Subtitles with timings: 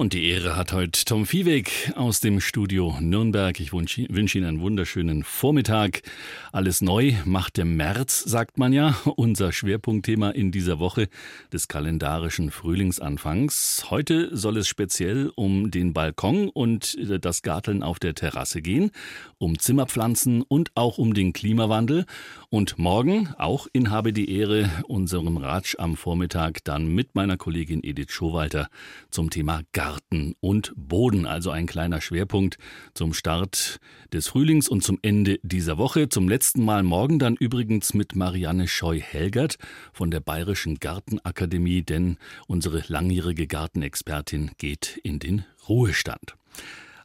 [0.00, 3.60] Und die Ehre hat heute Tom Viehweg aus dem Studio Nürnberg.
[3.60, 4.00] Ich wünsche
[4.38, 6.00] Ihnen einen wunderschönen Vormittag.
[6.52, 8.96] Alles neu macht der März, sagt man ja.
[9.16, 11.10] Unser Schwerpunktthema in dieser Woche
[11.52, 13.90] des kalendarischen Frühlingsanfangs.
[13.90, 18.92] Heute soll es speziell um den Balkon und das Garteln auf der Terrasse gehen,
[19.36, 22.06] um Zimmerpflanzen und auch um den Klimawandel.
[22.48, 27.84] Und morgen, auch in Habe die Ehre, unserem Ratsch am Vormittag, dann mit meiner Kollegin
[27.84, 28.70] Edith Schowalter
[29.10, 29.89] zum Thema Garten.
[29.90, 31.26] Garten und Boden.
[31.26, 32.58] Also ein kleiner Schwerpunkt
[32.94, 33.80] zum Start
[34.12, 36.08] des Frühlings und zum Ende dieser Woche.
[36.08, 39.56] Zum letzten Mal morgen dann übrigens mit Marianne Scheu-Helgert
[39.92, 46.36] von der Bayerischen Gartenakademie, denn unsere langjährige Gartenexpertin geht in den Ruhestand.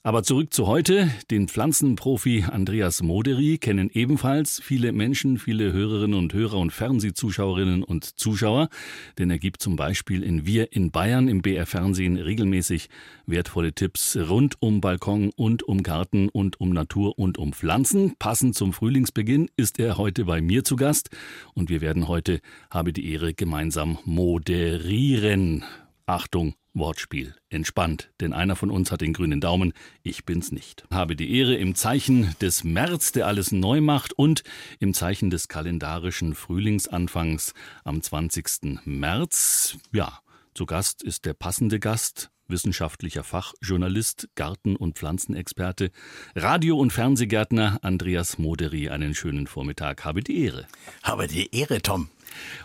[0.06, 1.10] Aber zurück zu heute.
[1.32, 8.20] Den Pflanzenprofi Andreas Moderi kennen ebenfalls viele Menschen, viele Hörerinnen und Hörer und Fernsehzuschauerinnen und
[8.20, 8.70] Zuschauer.
[9.18, 12.90] Denn er gibt zum Beispiel in Wir in Bayern im BR Fernsehen regelmäßig
[13.26, 18.16] wertvolle Tipps rund um Balkon und um Garten und um Natur und um Pflanzen.
[18.20, 21.10] Passend zum Frühlingsbeginn ist er heute bei mir zu Gast
[21.56, 25.64] und wir werden heute, habe die Ehre, gemeinsam moderieren.
[26.06, 27.36] Achtung, Wortspiel.
[27.50, 29.74] Entspannt, denn einer von uns hat den grünen Daumen,
[30.04, 30.84] ich bin's nicht.
[30.92, 34.44] Habe die Ehre im Zeichen des März, der alles neu macht, und
[34.80, 38.86] im Zeichen des kalendarischen Frühlingsanfangs am 20.
[38.86, 39.78] März.
[39.94, 40.20] Ja,
[40.54, 45.92] zu Gast ist der passende Gast, wissenschaftlicher Fachjournalist, Garten- und Pflanzenexperte,
[46.36, 48.90] Radio- und Fernsehgärtner Andreas Moderi.
[48.90, 50.06] Einen schönen Vormittag.
[50.06, 50.68] Habe die Ehre.
[51.04, 52.10] Habe die Ehre, Tom.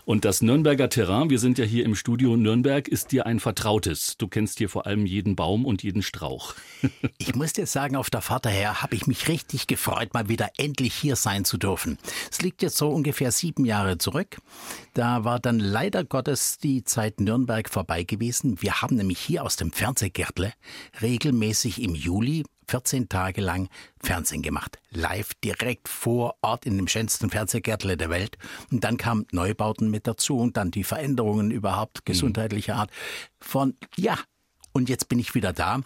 [0.05, 4.17] Und das Nürnberger Terrain, wir sind ja hier im Studio Nürnberg, ist dir ein vertrautes.
[4.19, 6.55] Du kennst hier vor allem jeden Baum und jeden Strauch.
[7.19, 10.51] ich muss dir sagen, auf der Fahrt daher habe ich mich richtig gefreut, mal wieder
[10.57, 11.99] endlich hier sein zu dürfen.
[12.31, 14.39] Es liegt jetzt so ungefähr sieben Jahre zurück.
[14.95, 18.61] Da war dann leider Gottes die Zeit Nürnberg vorbei gewesen.
[18.61, 20.53] Wir haben nämlich hier aus dem Fernsehgärtle
[21.01, 23.69] regelmäßig im Juli 14 Tage lang
[24.01, 24.79] Fernsehen gemacht.
[24.91, 28.39] Live, direkt vor Ort in dem schönsten Fernsehgärtle der Welt.
[28.71, 32.05] Und dann kamen Neubauten mit dazu und dann die Veränderungen überhaupt mhm.
[32.05, 32.91] gesundheitlicher Art.
[33.41, 34.17] Von, ja,
[34.73, 35.81] und jetzt bin ich wieder da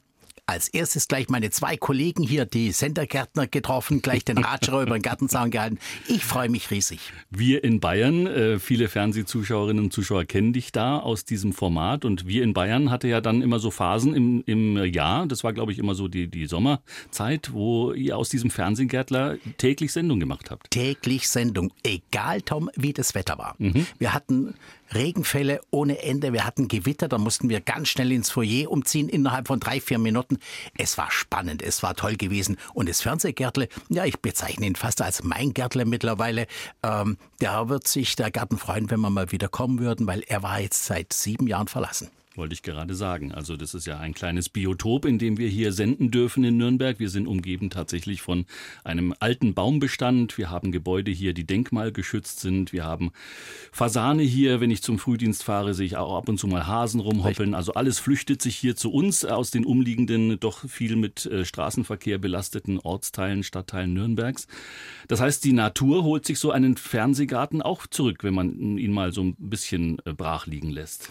[0.47, 5.03] als erstes gleich meine zwei Kollegen hier, die Sendergärtner getroffen, gleich den Ratschrauber über den
[5.03, 5.79] Gartenzaun gehalten.
[6.07, 7.01] Ich freue mich riesig.
[7.31, 12.27] Wir in Bayern, äh, viele Fernsehzuschauerinnen und Zuschauer kennen dich da aus diesem Format und
[12.27, 15.73] wir in Bayern hatte ja dann immer so Phasen im, im Jahr, das war glaube
[15.73, 20.71] ich immer so die, die Sommerzeit, wo ihr aus diesem Fernsehgärtler täglich Sendung gemacht habt.
[20.71, 23.55] Täglich Sendung, egal Tom, wie das Wetter war.
[23.59, 23.87] Mhm.
[23.99, 24.55] Wir hatten
[24.93, 26.33] Regenfälle ohne Ende.
[26.33, 29.99] Wir hatten Gewitter, da mussten wir ganz schnell ins Foyer umziehen innerhalb von drei, vier
[29.99, 30.39] Minuten.
[30.77, 32.57] Es war spannend, es war toll gewesen.
[32.75, 36.47] Und das Fernsehgärtle, ja, ich bezeichne ihn fast als mein Gärtle mittlerweile.
[36.83, 40.43] Ähm, da wird sich der Garten freuen, wenn wir mal wieder kommen würden, weil er
[40.43, 42.11] war jetzt seit sieben Jahren verlassen.
[42.37, 43.31] Wollte ich gerade sagen.
[43.31, 46.99] Also das ist ja ein kleines Biotop, in dem wir hier senden dürfen in Nürnberg.
[46.99, 48.47] Wir sind umgeben tatsächlich von
[48.83, 50.37] einem alten Baumbestand.
[50.37, 52.73] Wir haben Gebäude hier, die denkmalgeschützt sind.
[52.73, 53.13] Wir haben
[53.71, 54.61] Fasane hier.
[54.61, 57.55] Wenn ich zum Frühdienst fahre, sehe ich auch ab und zu mal Hasen rumhoppeln.
[57.55, 62.19] Also alles flüchtet sich hier zu uns aus den umliegenden, doch viel mit äh, Straßenverkehr
[62.19, 64.49] belasteten Ortsteilen, Stadtteilen Nürnbergs.
[65.07, 69.13] Das heißt, die Natur holt sich so einen Fernsehgarten auch zurück, wenn man ihn mal
[69.13, 71.11] so ein bisschen äh, brach liegen lässt.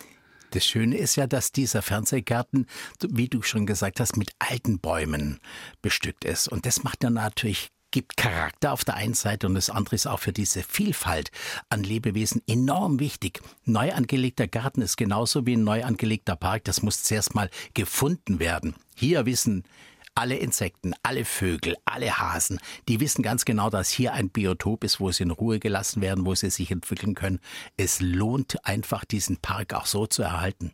[0.53, 2.67] Das Schöne ist ja, dass dieser Fernsehgarten,
[3.01, 5.39] wie du schon gesagt hast, mit alten Bäumen
[5.81, 6.47] bestückt ist.
[6.47, 10.07] Und das macht dann natürlich gibt Charakter auf der einen Seite und das andere ist
[10.07, 11.29] auch für diese Vielfalt
[11.69, 13.41] an Lebewesen enorm wichtig.
[13.65, 16.63] Neu angelegter Garten ist genauso wie ein neu angelegter Park.
[16.65, 18.75] Das muss zuerst mal gefunden werden.
[18.95, 19.63] Hier wissen
[20.15, 24.99] alle Insekten, alle Vögel, alle Hasen, die wissen ganz genau, dass hier ein Biotop ist,
[24.99, 27.39] wo sie in Ruhe gelassen werden, wo sie sich entwickeln können.
[27.77, 30.73] Es lohnt einfach, diesen Park auch so zu erhalten.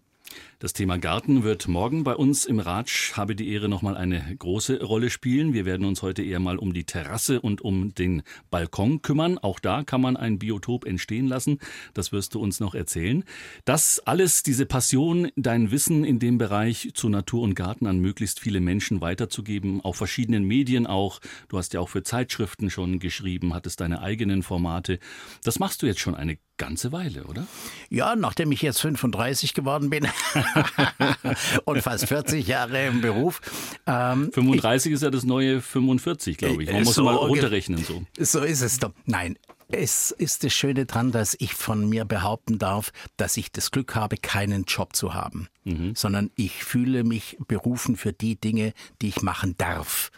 [0.61, 4.83] Das Thema Garten wird morgen bei uns im Ratsch, habe die Ehre, nochmal eine große
[4.83, 5.53] Rolle spielen.
[5.53, 9.37] Wir werden uns heute eher mal um die Terrasse und um den Balkon kümmern.
[9.37, 11.59] Auch da kann man ein Biotop entstehen lassen.
[11.93, 13.23] Das wirst du uns noch erzählen.
[13.63, 18.41] Das alles, diese Passion, dein Wissen in dem Bereich zu Natur und Garten an möglichst
[18.41, 21.21] viele Menschen weiterzugeben, auf verschiedenen Medien auch.
[21.47, 24.99] Du hast ja auch für Zeitschriften schon geschrieben, hattest deine eigenen Formate.
[25.45, 27.47] Das machst du jetzt schon eine ganze Weile, oder?
[27.89, 30.07] Ja, nachdem ich jetzt 35 geworden bin
[31.65, 33.41] und fast 40 Jahre im Beruf.
[33.87, 36.71] Ähm, 35 ich, ist ja das neue 45, glaube ich.
[36.71, 37.83] Man muss so mal runterrechnen.
[37.83, 38.03] So.
[38.19, 38.91] so ist es doch.
[39.05, 39.37] Nein,
[39.71, 43.93] Es ist das Schöne dran, dass ich von mir behaupten darf, dass ich das Glück
[43.93, 45.93] habe, keinen Job zu haben, mhm.
[45.93, 50.09] sondern ich fühle mich berufen für die Dinge, die ich machen darf.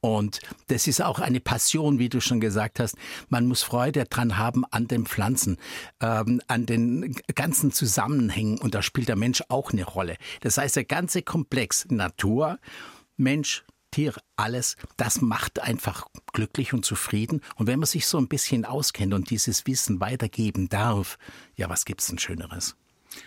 [0.00, 2.96] Und das ist auch eine Passion, wie du schon gesagt hast.
[3.30, 5.56] Man muss Freude dran haben an den Pflanzen,
[6.00, 8.58] ähm, an den ganzen Zusammenhängen.
[8.58, 10.18] Und da spielt der Mensch auch eine Rolle.
[10.42, 12.58] Das heißt, der ganze Komplex Natur,
[13.16, 17.40] Mensch, Tier, alles, das macht einfach glücklich und zufrieden.
[17.56, 21.18] Und wenn man sich so ein bisschen auskennt und dieses Wissen weitergeben darf,
[21.56, 22.76] ja, was gibt's denn Schöneres?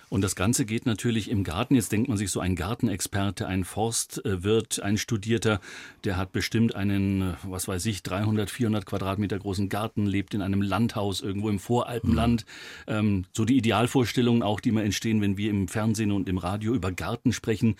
[0.09, 1.75] Und das Ganze geht natürlich im Garten.
[1.75, 5.59] Jetzt denkt man sich so ein Gartenexperte, ein Forstwirt, ein Studierter,
[6.03, 10.61] der hat bestimmt einen, was weiß ich, 300, 400 Quadratmeter großen Garten, lebt in einem
[10.61, 12.45] Landhaus irgendwo im Voralpenland.
[12.87, 12.93] Mhm.
[12.93, 16.73] Ähm, so die Idealvorstellungen auch, die mir entstehen, wenn wir im Fernsehen und im Radio
[16.73, 17.75] über Garten sprechen.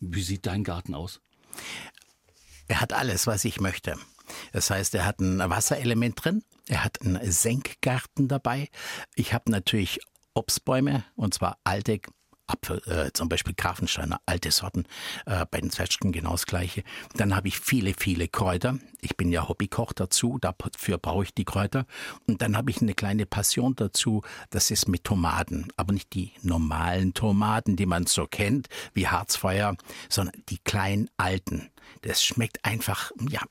[0.00, 1.20] Wie sieht dein Garten aus?
[2.68, 3.96] Er hat alles, was ich möchte.
[4.52, 8.68] Das heißt, er hat ein Wasserelement drin, er hat einen Senkgarten dabei.
[9.14, 10.00] Ich habe natürlich
[10.34, 12.00] Obstbäume, und zwar alte
[12.46, 14.84] Apfel, äh, zum Beispiel Grafensteiner, alte Sorten,
[15.26, 16.82] äh, bei den Zwetschgen genau das gleiche.
[17.14, 18.78] Dann habe ich viele, viele Kräuter.
[19.00, 21.86] Ich bin ja Hobbykoch dazu, dafür brauche ich die Kräuter.
[22.26, 25.68] Und dann habe ich eine kleine Passion dazu, das ist mit Tomaten.
[25.76, 29.76] Aber nicht die normalen Tomaten, die man so kennt, wie Harzfeuer,
[30.08, 31.70] sondern die kleinen alten.
[32.02, 33.42] Das schmeckt einfach, ja,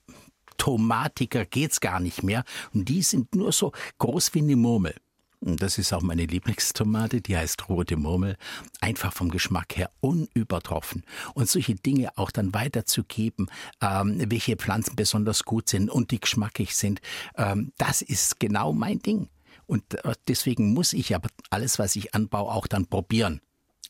[0.57, 2.43] tomatiger geht's gar nicht mehr.
[2.73, 4.95] Und die sind nur so groß wie eine Murmel.
[5.41, 8.37] Das ist auch meine Lieblingstomate, die heißt rote Murmel.
[8.81, 11.03] Einfach vom Geschmack her unübertroffen.
[11.33, 13.49] Und solche Dinge auch dann weiterzugeben,
[13.81, 17.01] ähm, welche Pflanzen besonders gut sind und die geschmackig sind,
[17.37, 19.29] ähm, das ist genau mein Ding.
[19.67, 23.41] Und äh, deswegen muss ich aber alles, was ich anbaue, auch dann probieren.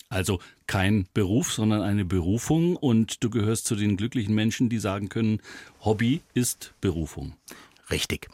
[0.09, 5.09] Also kein Beruf, sondern eine Berufung und du gehörst zu den glücklichen Menschen, die sagen
[5.09, 5.41] können,
[5.81, 7.35] Hobby ist Berufung.
[7.89, 8.29] Richtig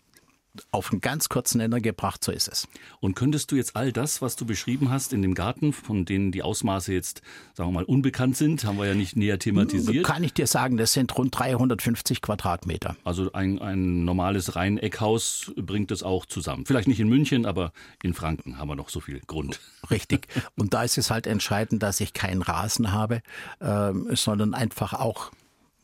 [0.71, 2.67] auf einen ganz kurzen Nenner gebracht, so ist es.
[2.99, 6.31] Und könntest du jetzt all das, was du beschrieben hast in dem Garten, von denen
[6.31, 7.21] die Ausmaße jetzt,
[7.53, 10.05] sagen wir mal, unbekannt sind, haben wir ja nicht näher thematisiert.
[10.05, 12.97] Kann ich dir sagen, das sind rund 350 Quadratmeter.
[13.03, 16.65] Also ein, ein normales Reihen-Eckhaus bringt das auch zusammen.
[16.65, 17.71] Vielleicht nicht in München, aber
[18.03, 19.59] in Franken haben wir noch so viel Grund.
[19.89, 20.27] Richtig.
[20.57, 23.21] Und da ist es halt entscheidend, dass ich keinen Rasen habe,
[23.59, 25.31] äh, sondern einfach auch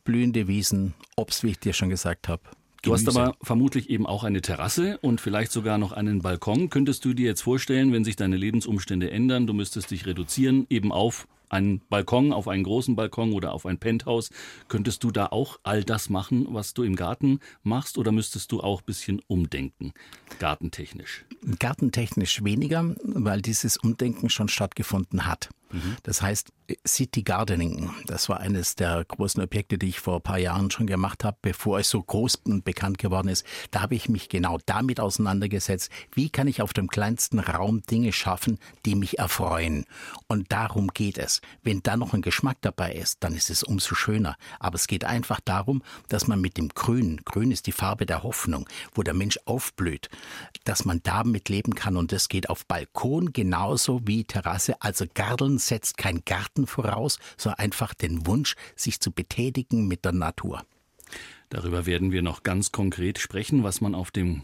[0.04, 2.42] blühende Wiesen, Obst, wie ich dir schon gesagt habe.
[2.82, 6.70] Du hast aber vermutlich eben auch eine Terrasse und vielleicht sogar noch einen Balkon.
[6.70, 10.92] Könntest du dir jetzt vorstellen, wenn sich deine Lebensumstände ändern, du müsstest dich reduzieren, eben
[10.92, 14.30] auf einen Balkon, auf einen großen Balkon oder auf ein Penthouse,
[14.68, 18.60] könntest du da auch all das machen, was du im Garten machst oder müsstest du
[18.60, 19.92] auch ein bisschen umdenken,
[20.38, 21.24] gartentechnisch?
[21.58, 25.48] Gartentechnisch weniger, weil dieses Umdenken schon stattgefunden hat.
[25.70, 25.96] Mhm.
[26.02, 26.52] Das heißt,
[26.86, 30.86] City Gardening, das war eines der großen Objekte, die ich vor ein paar Jahren schon
[30.86, 33.46] gemacht habe, bevor es so groß und bekannt geworden ist.
[33.70, 38.12] Da habe ich mich genau damit auseinandergesetzt, wie kann ich auf dem kleinsten Raum Dinge
[38.12, 39.86] schaffen, die mich erfreuen.
[40.26, 41.40] Und darum geht es.
[41.62, 44.36] Wenn da noch ein Geschmack dabei ist, dann ist es umso schöner.
[44.60, 48.22] Aber es geht einfach darum, dass man mit dem Grün, Grün ist die Farbe der
[48.22, 50.10] Hoffnung, wo der Mensch aufblüht,
[50.64, 51.96] dass man damit leben kann.
[51.96, 54.80] Und das geht auf Balkon genauso wie Terrasse.
[54.82, 55.06] Also
[55.58, 60.62] Setzt kein Garten voraus, sondern einfach den Wunsch, sich zu betätigen mit der Natur.
[61.48, 64.42] Darüber werden wir noch ganz konkret sprechen, was man auf dem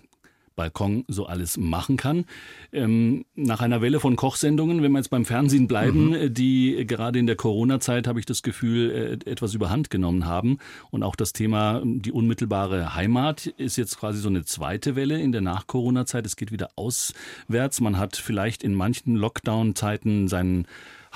[0.57, 2.25] Balkon so alles machen kann.
[2.73, 6.35] Ähm, nach einer Welle von Kochsendungen, wenn wir jetzt beim Fernsehen bleiben, mhm.
[6.35, 10.59] die gerade in der Corona-Zeit, habe ich das Gefühl, äh, etwas überhand genommen haben.
[10.91, 15.33] Und auch das Thema die unmittelbare Heimat ist jetzt quasi so eine zweite Welle in
[15.33, 16.27] der Nach-Corona-Zeit.
[16.27, 17.81] Es geht wieder auswärts.
[17.81, 20.67] Man hat vielleicht in manchen Lockdown-Zeiten seinen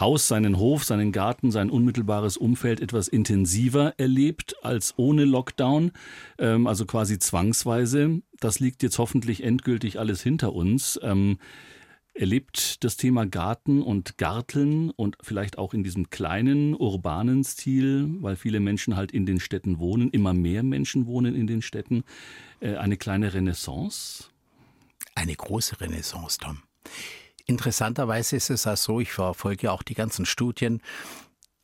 [0.01, 5.93] Haus, seinen Hof, seinen Garten, sein unmittelbares Umfeld etwas intensiver erlebt als ohne Lockdown,
[6.39, 8.23] ähm, also quasi zwangsweise.
[8.39, 10.99] Das liegt jetzt hoffentlich endgültig alles hinter uns.
[11.03, 11.39] Ähm,
[12.15, 18.37] erlebt das Thema Garten und Garteln und vielleicht auch in diesem kleinen urbanen Stil, weil
[18.37, 22.05] viele Menschen halt in den Städten wohnen, immer mehr Menschen wohnen in den Städten,
[22.61, 24.25] äh, eine kleine Renaissance?
[25.15, 26.59] Eine große Renaissance, Tom.
[27.49, 30.83] Interessanterweise ist es auch so, ich verfolge auch die ganzen Studien,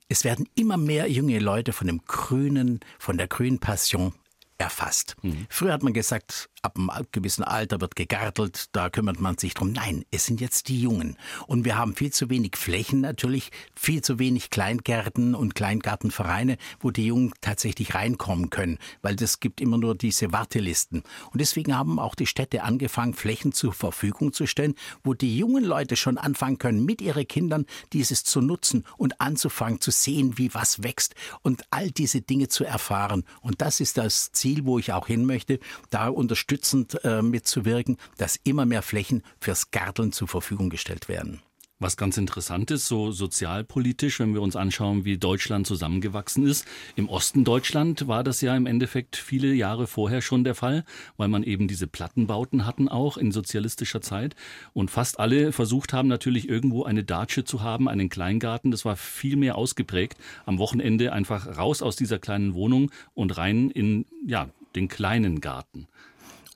[0.09, 4.15] es werden immer mehr junge Leute von dem grünen, von der grünen Passion
[4.59, 5.15] erfasst.
[5.23, 5.47] Mhm.
[5.51, 9.73] Früher hat man gesagt, ab einem gewissen Alter wird gegartelt, da kümmert man sich drum.
[9.73, 11.19] Nein, es sind jetzt die Jungen.
[11.47, 16.91] Und wir haben viel zu wenig Flächen natürlich, viel zu wenig Kleingärten und Kleingartenvereine, wo
[16.91, 21.03] die Jungen tatsächlich reinkommen können, weil das gibt immer nur diese Wartelisten.
[21.33, 25.65] Und deswegen haben auch die Städte angefangen, Flächen zur Verfügung zu stellen, wo die jungen
[25.65, 30.55] Leute schon anfangen können, mit ihren Kindern dieses zu nutzen und anzufangen zu sehen, wie
[30.55, 33.25] was wächst und all diese Dinge zu erfahren.
[33.43, 35.59] Und das ist das Ziel, wo ich auch hin möchte.
[35.91, 41.41] Da unterstütze unterstützend äh, mitzuwirken, dass immer mehr Flächen fürs Garteln zur Verfügung gestellt werden.
[41.81, 46.65] Was ganz interessant ist, so sozialpolitisch, wenn wir uns anschauen, wie Deutschland zusammengewachsen ist.
[46.95, 50.85] Im Osten Deutschland war das ja im Endeffekt viele Jahre vorher schon der Fall,
[51.17, 54.37] weil man eben diese Plattenbauten hatten auch in sozialistischer Zeit.
[54.73, 58.71] Und fast alle versucht haben natürlich irgendwo eine Datsche zu haben, einen Kleingarten.
[58.71, 60.17] Das war viel mehr ausgeprägt.
[60.47, 65.87] Am Wochenende einfach raus aus dieser kleinen Wohnung und rein in, ja, den kleinen Garten.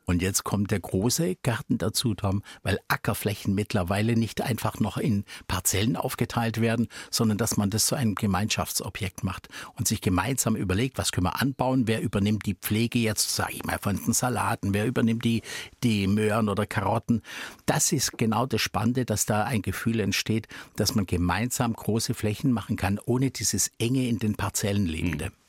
[0.08, 5.26] Und jetzt kommt der große Garten dazu, Tom, weil Ackerflächen mittlerweile nicht einfach noch in
[5.48, 10.96] Parzellen aufgeteilt werden, sondern dass man das zu einem Gemeinschaftsobjekt macht und sich gemeinsam überlegt,
[10.96, 14.72] was können wir anbauen, wer übernimmt die Pflege jetzt, sage ich mal, von den Salaten,
[14.72, 15.42] wer übernimmt die,
[15.84, 17.20] die Möhren oder Karotten.
[17.66, 22.50] Das ist genau das Spannende, dass da ein Gefühl entsteht, dass man gemeinsam große Flächen
[22.52, 25.26] machen kann, ohne dieses enge in den Parzellen lebende.
[25.26, 25.47] Mhm.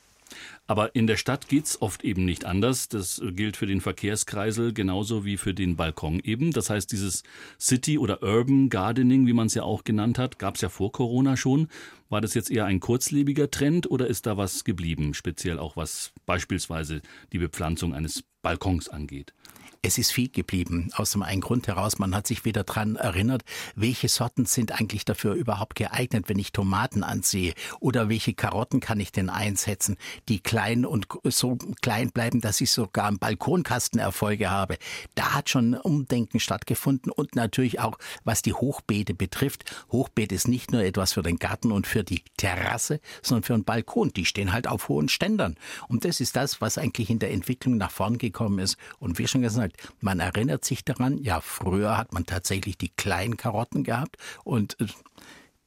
[0.70, 2.88] Aber in der Stadt geht's oft eben nicht anders.
[2.88, 6.52] Das gilt für den Verkehrskreisel genauso wie für den Balkon eben.
[6.52, 7.24] Das heißt, dieses
[7.58, 11.36] City- oder Urban Gardening, wie man es ja auch genannt hat, gab's ja vor Corona
[11.36, 11.66] schon.
[12.08, 16.12] War das jetzt eher ein kurzlebiger Trend oder ist da was geblieben, speziell auch was
[16.24, 19.34] beispielsweise die Bepflanzung eines Balkons angeht?
[19.82, 20.90] Es ist viel geblieben.
[20.94, 23.44] Aus dem einen Grund heraus, man hat sich wieder dran erinnert,
[23.74, 29.00] welche Sorten sind eigentlich dafür überhaupt geeignet, wenn ich Tomaten ansehe oder welche Karotten kann
[29.00, 29.96] ich denn einsetzen,
[30.28, 34.76] die klein und so klein bleiben, dass ich sogar im Balkonkasten Erfolge habe.
[35.14, 39.64] Da hat schon Umdenken stattgefunden und natürlich auch, was die Hochbeete betrifft.
[39.90, 43.64] Hochbeet ist nicht nur etwas für den Garten und für die Terrasse, sondern für den
[43.64, 44.12] Balkon.
[44.12, 45.56] Die stehen halt auf hohen Ständern.
[45.88, 48.76] Und das ist das, was eigentlich in der Entwicklung nach vorn gekommen ist.
[48.98, 52.90] Und wie schon gesagt, gesagt, man erinnert sich daran, ja, früher hat man tatsächlich die
[52.90, 54.86] kleinen Karotten gehabt und äh,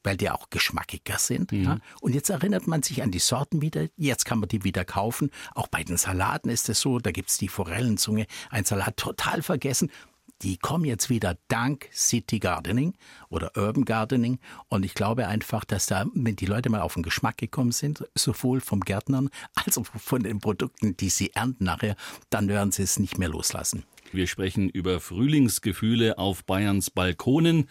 [0.06, 1.50] weil die auch geschmackiger sind.
[1.50, 1.64] Mhm.
[1.64, 1.78] Ja.
[2.02, 3.88] Und jetzt erinnert man sich an die Sorten wieder.
[3.96, 5.30] Jetzt kann man die wieder kaufen.
[5.54, 6.98] Auch bei den Salaten ist es so.
[6.98, 8.26] Da gibt es die Forellenzunge.
[8.50, 9.90] Ein Salat total vergessen
[10.42, 12.94] die kommen jetzt wieder dank City Gardening
[13.28, 14.38] oder Urban Gardening.
[14.68, 18.04] Und ich glaube einfach, dass da, wenn die Leute mal auf den Geschmack gekommen sind,
[18.14, 21.96] sowohl vom Gärtnern als auch von den Produkten, die sie ernten nachher,
[22.30, 23.84] dann werden sie es nicht mehr loslassen.
[24.14, 27.68] Wir sprechen über Frühlingsgefühle auf Bayerns Balkonen.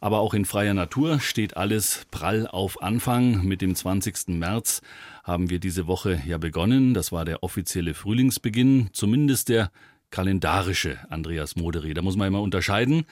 [0.00, 3.46] Aber auch in freier Natur steht alles prall auf Anfang.
[3.46, 4.28] Mit dem 20.
[4.28, 4.82] März
[5.24, 6.92] haben wir diese Woche ja begonnen.
[6.92, 9.70] Das war der offizielle Frühlingsbeginn, zumindest der
[10.10, 11.94] kalendarische Andreas Moderi.
[11.94, 13.04] Da muss man immer unterscheiden.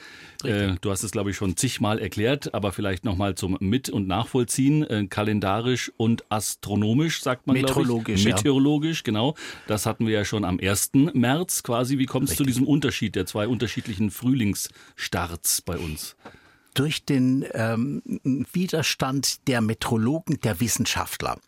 [0.44, 4.06] Äh, du hast es, glaube ich, schon zigmal erklärt, aber vielleicht nochmal zum Mit- und
[4.06, 4.82] Nachvollziehen.
[4.84, 8.26] Äh, kalendarisch und astronomisch, sagt man, Meteorologisch, ich.
[8.26, 9.04] Meteorologisch, ja.
[9.04, 9.34] genau.
[9.66, 10.92] Das hatten wir ja schon am 1.
[11.14, 11.98] März quasi.
[11.98, 16.16] Wie kommt es zu diesem Unterschied der zwei unterschiedlichen Frühlingsstarts bei uns?
[16.78, 18.02] Durch den ähm,
[18.52, 21.38] Widerstand der Metrologen, der Wissenschaftler.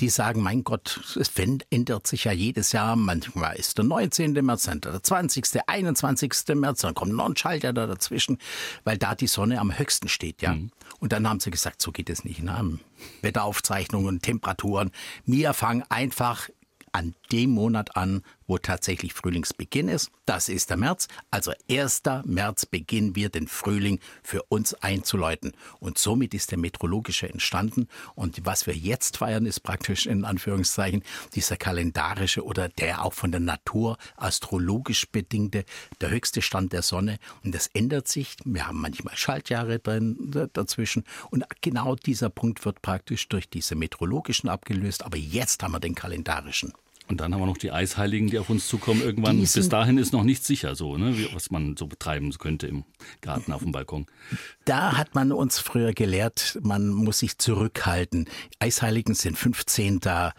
[0.00, 1.32] Die sagen, mein Gott, es
[1.70, 2.94] ändert sich ja jedes Jahr.
[2.94, 4.32] Manchmal ist der 19.
[4.32, 6.32] März, dann der 20., 21.
[6.54, 8.38] März, dann kommt noch ein Schalter da dazwischen,
[8.84, 10.54] weil da die Sonne am höchsten steht, ja.
[10.54, 10.70] Mhm.
[11.00, 12.42] Und dann haben sie gesagt, so geht es nicht.
[12.42, 12.78] Ne?
[13.22, 14.92] Wetteraufzeichnungen, Temperaturen.
[15.24, 16.48] Wir fangen einfach
[16.92, 20.10] an dem Monat an, wo tatsächlich Frühlingsbeginn ist.
[20.24, 21.08] Das ist der März.
[21.30, 22.02] Also 1.
[22.24, 25.52] März beginnen wir den Frühling für uns einzuläuten.
[25.80, 27.88] Und somit ist der meteorologische entstanden.
[28.14, 31.02] Und was wir jetzt feiern, ist praktisch in Anführungszeichen
[31.34, 35.64] dieser kalendarische oder der auch von der Natur astrologisch bedingte,
[36.00, 37.18] der höchste Stand der Sonne.
[37.44, 38.36] Und das ändert sich.
[38.44, 41.04] Wir haben manchmal Schaltjahre drin dazwischen.
[41.30, 45.04] Und genau dieser Punkt wird praktisch durch diese meteorologischen abgelöst.
[45.04, 46.72] Aber jetzt haben wir den kalendarischen.
[47.08, 49.40] Und dann haben wir noch die Eisheiligen, die auf uns zukommen irgendwann.
[49.40, 52.84] Bis dahin ist noch nichts sicher, so, ne, was man so betreiben könnte im
[53.20, 54.06] Garten auf dem Balkon.
[54.64, 58.28] Da hat man uns früher gelehrt, man muss sich zurückhalten.
[58.58, 60.00] Eisheiligen sind 15.
[60.02, 60.32] Äh,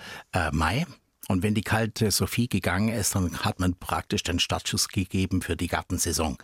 [0.51, 0.85] Mai.
[1.27, 5.57] Und wenn die kalte Sophie gegangen ist, dann hat man praktisch den Startschuss gegeben für
[5.57, 6.37] die Gartensaison.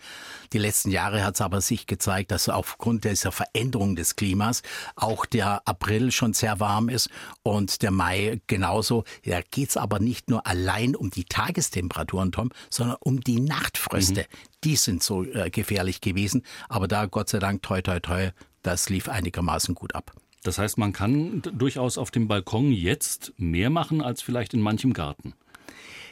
[0.52, 4.62] Die letzten Jahre hat es aber sich gezeigt, dass aufgrund dieser Veränderung des Klimas
[4.94, 7.08] auch der April schon sehr warm ist
[7.42, 9.04] und der Mai genauso.
[9.24, 14.20] Da geht's aber nicht nur allein um die Tagestemperaturen, Tom, sondern um die Nachtfröste.
[14.20, 14.36] Mhm.
[14.64, 16.42] Die sind so äh, gefährlich gewesen.
[16.68, 18.30] Aber da, Gott sei Dank, toi, toi, toi,
[18.62, 20.12] das lief einigermaßen gut ab.
[20.44, 24.92] Das heißt, man kann durchaus auf dem Balkon jetzt mehr machen als vielleicht in manchem
[24.92, 25.32] Garten.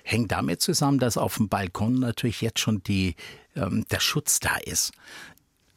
[0.04, 3.14] Hängt damit zusammen, dass auf dem Balkon natürlich jetzt schon die,
[3.54, 4.92] ähm, der Schutz da ist.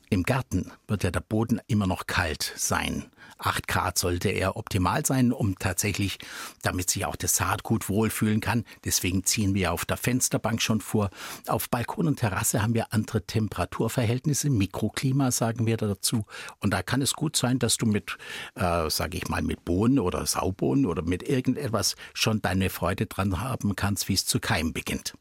[0.09, 3.05] Im Garten wird ja der Boden immer noch kalt sein.
[3.45, 6.17] 8 Grad sollte er optimal sein, um tatsächlich,
[6.61, 8.63] damit sich auch das Saatgut wohlfühlen kann.
[8.83, 11.09] Deswegen ziehen wir auf der Fensterbank schon vor.
[11.47, 16.25] Auf Balkon und Terrasse haben wir andere Temperaturverhältnisse, Mikroklima sagen wir dazu.
[16.59, 18.17] Und da kann es gut sein, dass du mit,
[18.55, 23.41] äh, sage ich mal, mit Bohnen oder Saubohnen oder mit irgendetwas schon deine Freude dran
[23.41, 25.13] haben kannst, wie es zu keimen beginnt.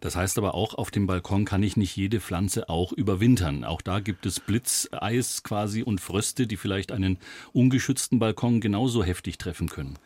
[0.00, 3.64] Das heißt aber auch, auf dem Balkon kann ich nicht jede Pflanze auch überwintern.
[3.64, 7.18] Auch da gibt es Blitzeis quasi und Fröste, die vielleicht einen
[7.52, 9.98] ungeschützten Balkon genauso heftig treffen können.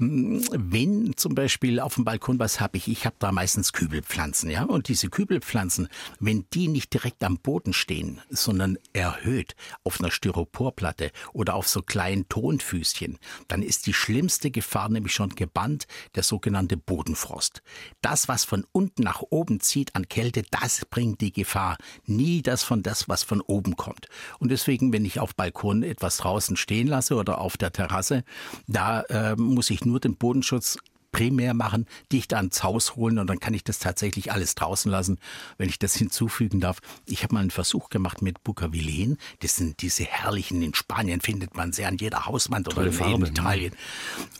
[0.00, 4.62] Wenn zum Beispiel auf dem Balkon was habe ich, ich habe da meistens Kübelpflanzen, ja,
[4.62, 5.88] und diese Kübelpflanzen,
[6.20, 11.82] wenn die nicht direkt am Boden stehen, sondern erhöht auf einer Styroporplatte oder auf so
[11.82, 17.62] kleinen Tonfüßchen, dann ist die schlimmste Gefahr nämlich schon gebannt, der sogenannte Bodenfrost.
[18.00, 22.62] Das, was von unten nach oben zieht an Kälte, das bringt die Gefahr, nie das
[22.62, 24.06] von das, was von oben kommt.
[24.38, 28.22] Und deswegen, wenn ich auf Balkon etwas draußen stehen lasse oder auf der Terrasse,
[28.68, 30.78] da äh, muss ich nur den Bodenschutz
[31.12, 35.18] primär machen, dicht ans Haus holen und dann kann ich das tatsächlich alles draußen lassen,
[35.56, 36.78] wenn ich das hinzufügen darf.
[37.06, 39.18] Ich habe mal einen Versuch gemacht mit Bucavillen.
[39.40, 43.20] Das sind diese herrlichen, in Spanien findet man sie an jeder Hauswand oder Farbe, in
[43.20, 43.28] ne?
[43.28, 43.74] Italien.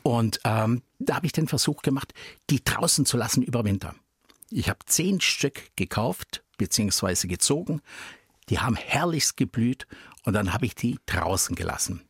[0.03, 2.13] Und ähm, da habe ich den Versuch gemacht,
[2.51, 3.95] die draußen zu lassen über Winter.
[4.51, 7.81] Ich habe zehn Stück gekauft beziehungsweise gezogen.
[8.49, 9.87] Die haben herrlichst geblüht
[10.25, 12.03] und dann habe ich die draußen gelassen.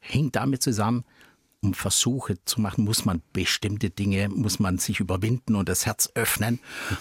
[0.00, 1.04] Hing damit zusammen,
[1.64, 6.10] um Versuche zu machen, muss man bestimmte Dinge, muss man sich überwinden und das Herz
[6.14, 6.60] öffnen.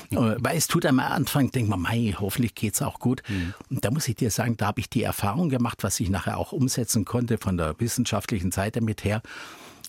[0.10, 3.22] Äh, weil es tut am Anfang, denkt man, mei, hoffentlich geht's auch gut.
[3.28, 3.54] Mhm.
[3.70, 6.38] Und da muss ich dir sagen, da habe ich die Erfahrung gemacht, was ich nachher
[6.38, 9.22] auch umsetzen konnte von der wissenschaftlichen Seite mit her.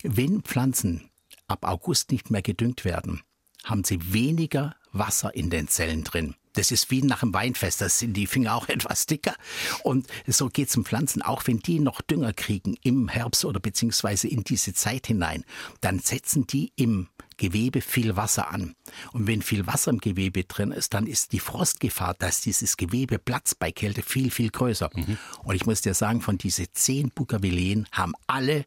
[0.03, 1.09] Wenn Pflanzen
[1.47, 3.23] ab August nicht mehr gedüngt werden,
[3.65, 6.35] haben sie weniger Wasser in den Zellen drin.
[6.55, 9.35] Das ist wie nach einem Weinfest, da sind die Finger auch etwas dicker.
[9.83, 13.61] Und so geht es den Pflanzen, auch wenn die noch Dünger kriegen im Herbst oder
[13.61, 15.45] beziehungsweise in diese Zeit hinein,
[15.81, 18.77] dann setzen die im Gewebe viel Wasser an.
[19.13, 23.19] Und wenn viel Wasser im Gewebe drin ist, dann ist die Frostgefahr, dass dieses Gewebe
[23.19, 24.91] platzt bei Kälte viel, viel größer.
[24.95, 25.19] Mhm.
[25.43, 28.65] Und ich muss dir sagen, von diese zehn Bougavilleen haben alle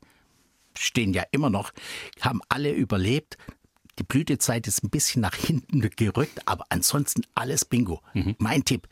[0.80, 1.72] stehen ja immer noch,
[2.22, 3.38] haben alle überlebt.
[4.00, 8.02] Die Blütezeit ist ein bisschen nach hinten gerückt, aber ansonsten alles Bingo.
[8.14, 8.36] Mhm.
[8.38, 8.88] Mein Tipp,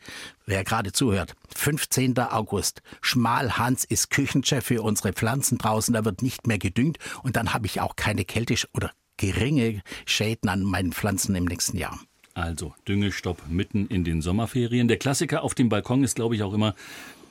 [0.46, 2.18] wer gerade zuhört, 15.
[2.18, 2.82] August.
[3.00, 7.66] Schmalhans ist Küchenchef für unsere Pflanzen draußen, da wird nicht mehr gedüngt und dann habe
[7.66, 11.98] ich auch keine Kälte oder geringe Schäden an meinen Pflanzen im nächsten Jahr.
[12.34, 14.88] Also Düngestopp mitten in den Sommerferien.
[14.88, 16.74] Der Klassiker auf dem Balkon ist, glaube ich, auch immer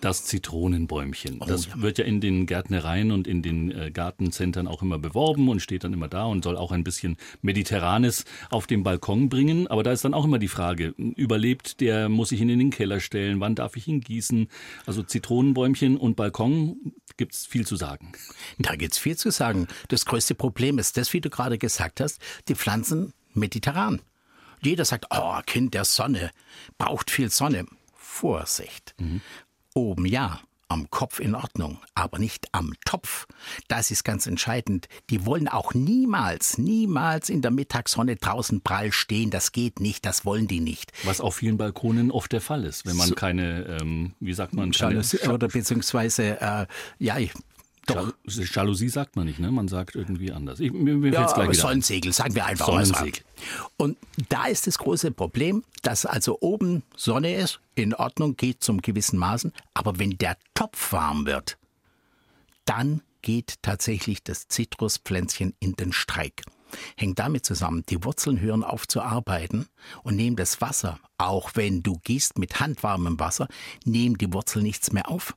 [0.05, 1.39] das Zitronenbäumchen.
[1.41, 1.81] Oh, das ja.
[1.81, 5.83] wird ja in den Gärtnereien und in den äh, Gartencentern auch immer beworben und steht
[5.83, 9.65] dann immer da und soll auch ein bisschen Mediterranes auf den Balkon bringen.
[9.68, 12.70] Aber da ist dann auch immer die Frage, überlebt der, muss ich ihn in den
[12.70, 14.48] Keller stellen, wann darf ich ihn gießen?
[14.85, 18.11] Also Zitronenbäumchen und Balkon gibt es viel zu sagen.
[18.59, 19.68] Da gibt es viel zu sagen.
[19.87, 24.01] Das größte Problem ist das, wie du gerade gesagt hast, die Pflanzen mediterran.
[24.61, 26.29] Jeder sagt, oh, Kind der Sonne,
[26.77, 27.65] braucht viel Sonne.
[28.15, 28.96] Vorsicht.
[28.98, 29.20] Mhm.
[29.77, 33.27] Oben ja, am Kopf in Ordnung, aber nicht am Topf.
[33.68, 34.88] Das ist ganz entscheidend.
[35.09, 39.31] Die wollen auch niemals, niemals in der Mittagssonne draußen prall stehen.
[39.31, 40.94] Das geht nicht, das wollen die nicht.
[41.03, 44.53] Was auf vielen Balkonen oft der Fall ist, wenn man so, keine, ähm, wie sagt
[44.53, 46.66] man, keine oder beziehungsweise, äh,
[47.00, 47.18] ja,
[47.85, 48.13] doch.
[48.25, 49.51] Jalousie sagt man nicht, ne?
[49.51, 50.59] Man sagt irgendwie anders.
[50.59, 53.24] Ich, mir, mir ja, gleich Sonnensegel, sagen wir einfach Sonnensegel.
[53.77, 53.98] Und
[54.29, 59.19] da ist das große Problem, dass also oben Sonne ist, in Ordnung, geht zum gewissen
[59.19, 61.57] Maßen, aber wenn der Topf warm wird,
[62.65, 66.43] dann geht tatsächlich das Zitruspflänzchen in den Streik.
[66.98, 69.67] Hängt damit zusammen, die Wurzeln hören auf zu arbeiten
[70.03, 73.48] und nehmen das Wasser, auch wenn du gießt mit handwarmem Wasser,
[73.83, 75.35] nehmen die Wurzeln nichts mehr auf.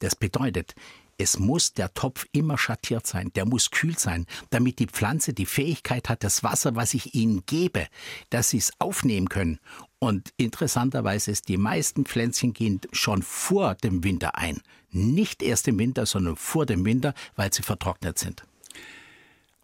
[0.00, 0.74] Das bedeutet,
[1.18, 5.46] es muss der Topf immer schattiert sein, der muss kühl sein, damit die Pflanze die
[5.46, 7.86] Fähigkeit hat, das Wasser, was ich ihnen gebe,
[8.30, 9.58] dass sie es aufnehmen können.
[9.98, 14.60] Und interessanterweise ist, die meisten Pflänzchen gehen schon vor dem Winter ein.
[14.90, 18.44] Nicht erst im Winter, sondern vor dem Winter, weil sie vertrocknet sind.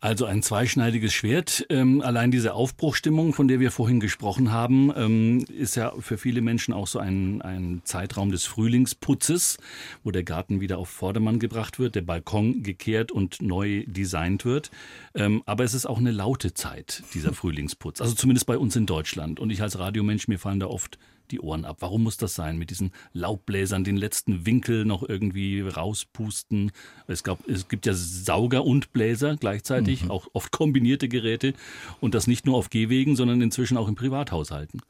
[0.03, 1.67] Also ein zweischneidiges Schwert.
[1.69, 6.41] Ähm, allein diese Aufbruchstimmung, von der wir vorhin gesprochen haben, ähm, ist ja für viele
[6.41, 9.59] Menschen auch so ein, ein Zeitraum des Frühlingsputzes,
[10.03, 14.71] wo der Garten wieder auf Vordermann gebracht wird, der Balkon gekehrt und neu designt wird.
[15.15, 18.01] Ähm, aber es ist auch eine laute Zeit, dieser Frühlingsputz.
[18.01, 19.39] Also zumindest bei uns in Deutschland.
[19.39, 20.99] Und ich als Radiomensch, mir fallen da oft
[21.31, 21.79] die Ohren ab.
[21.81, 22.59] Warum muss das sein?
[22.59, 26.73] Mit diesen Laubbläsern, den letzten Winkel noch irgendwie rauspusten.
[27.07, 30.11] Es, gab, es gibt ja Sauger und Bläser gleichzeitig, mhm.
[30.11, 31.55] auch oft kombinierte Geräte.
[32.01, 34.83] Und das nicht nur auf Gehwegen, sondern inzwischen auch in Privathaushalten.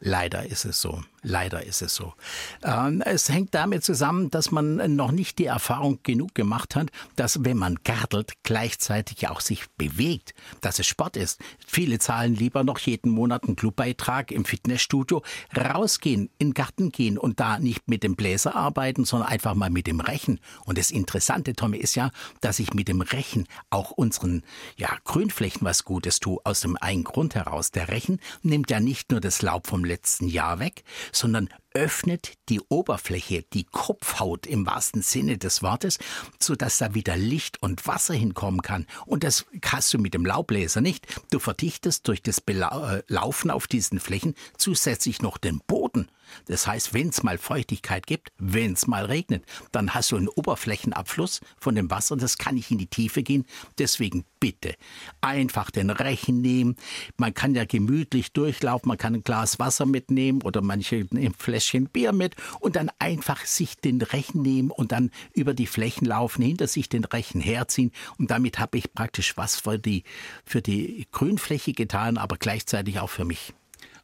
[0.00, 1.02] Leider ist es so.
[1.22, 2.14] Leider ist es so.
[2.62, 7.44] Ähm, es hängt damit zusammen, dass man noch nicht die Erfahrung genug gemacht hat, dass
[7.44, 11.40] wenn man gartelt, gleichzeitig auch sich bewegt, dass es Sport ist.
[11.66, 15.24] Viele zahlen lieber noch jeden Monat einen Clubbeitrag im Fitnessstudio,
[15.56, 19.70] rausgehen, in den Garten gehen und da nicht mit dem Bläser arbeiten, sondern einfach mal
[19.70, 20.38] mit dem Rechen.
[20.64, 24.44] Und das Interessante, Tommy, ist ja, dass ich mit dem Rechen auch unseren
[24.76, 26.38] ja, Grünflächen was Gutes tue.
[26.44, 27.72] Aus dem einen Grund heraus.
[27.72, 32.60] Der Rechen nimmt ja nicht nur das Laub vom letzten Jahr weg, sondern öffnet die
[32.68, 35.98] Oberfläche, die Kopfhaut im wahrsten Sinne des Wortes,
[36.38, 38.86] so dass da wieder Licht und Wasser hinkommen kann.
[39.06, 41.06] Und das hast du mit dem Laubbläser nicht.
[41.30, 46.08] Du verdichtest durch das äh, Laufen auf diesen Flächen zusätzlich noch den Boden.
[46.46, 50.28] Das heißt, wenn es mal Feuchtigkeit gibt, wenn es mal regnet, dann hast du einen
[50.28, 53.46] Oberflächenabfluss von dem Wasser, das kann nicht in die Tiefe gehen.
[53.78, 54.74] Deswegen bitte
[55.20, 56.76] einfach den Rechen nehmen.
[57.16, 61.34] Man kann ja gemütlich durchlaufen, man kann ein Glas Wasser mitnehmen oder manche ein
[61.68, 66.06] Fläschchen Bier mit und dann einfach sich den Rechen nehmen und dann über die Flächen
[66.06, 70.04] laufen, hinter sich den Rechen herziehen und damit habe ich praktisch was für die,
[70.44, 73.52] für die Grünfläche getan, aber gleichzeitig auch für mich.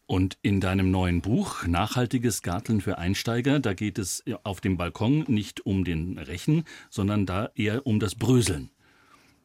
[0.07, 5.25] Und in deinem neuen Buch Nachhaltiges Garteln für Einsteiger, da geht es auf dem Balkon
[5.29, 8.71] nicht um den Rechen, sondern da eher um das Bröseln.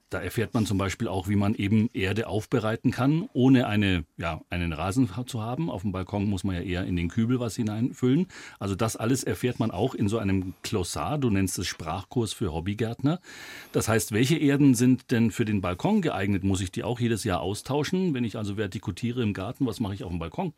[0.10, 4.42] Da erfährt man zum Beispiel auch, wie man eben Erde aufbereiten kann, ohne eine, ja,
[4.50, 5.70] einen Rasen zu haben.
[5.70, 8.28] Auf dem Balkon muss man ja eher in den Kübel was hineinfüllen.
[8.58, 11.20] Also das alles erfährt man auch in so einem Klossar.
[11.20, 13.20] Du nennst es Sprachkurs für Hobbygärtner.
[13.72, 16.44] Das heißt, welche Erden sind denn für den Balkon geeignet?
[16.44, 18.16] Muss ich die auch jedes Jahr austauschen?
[18.16, 20.54] Wenn ich also vertikutiere im Garten, was mache ich auf dem Balkon?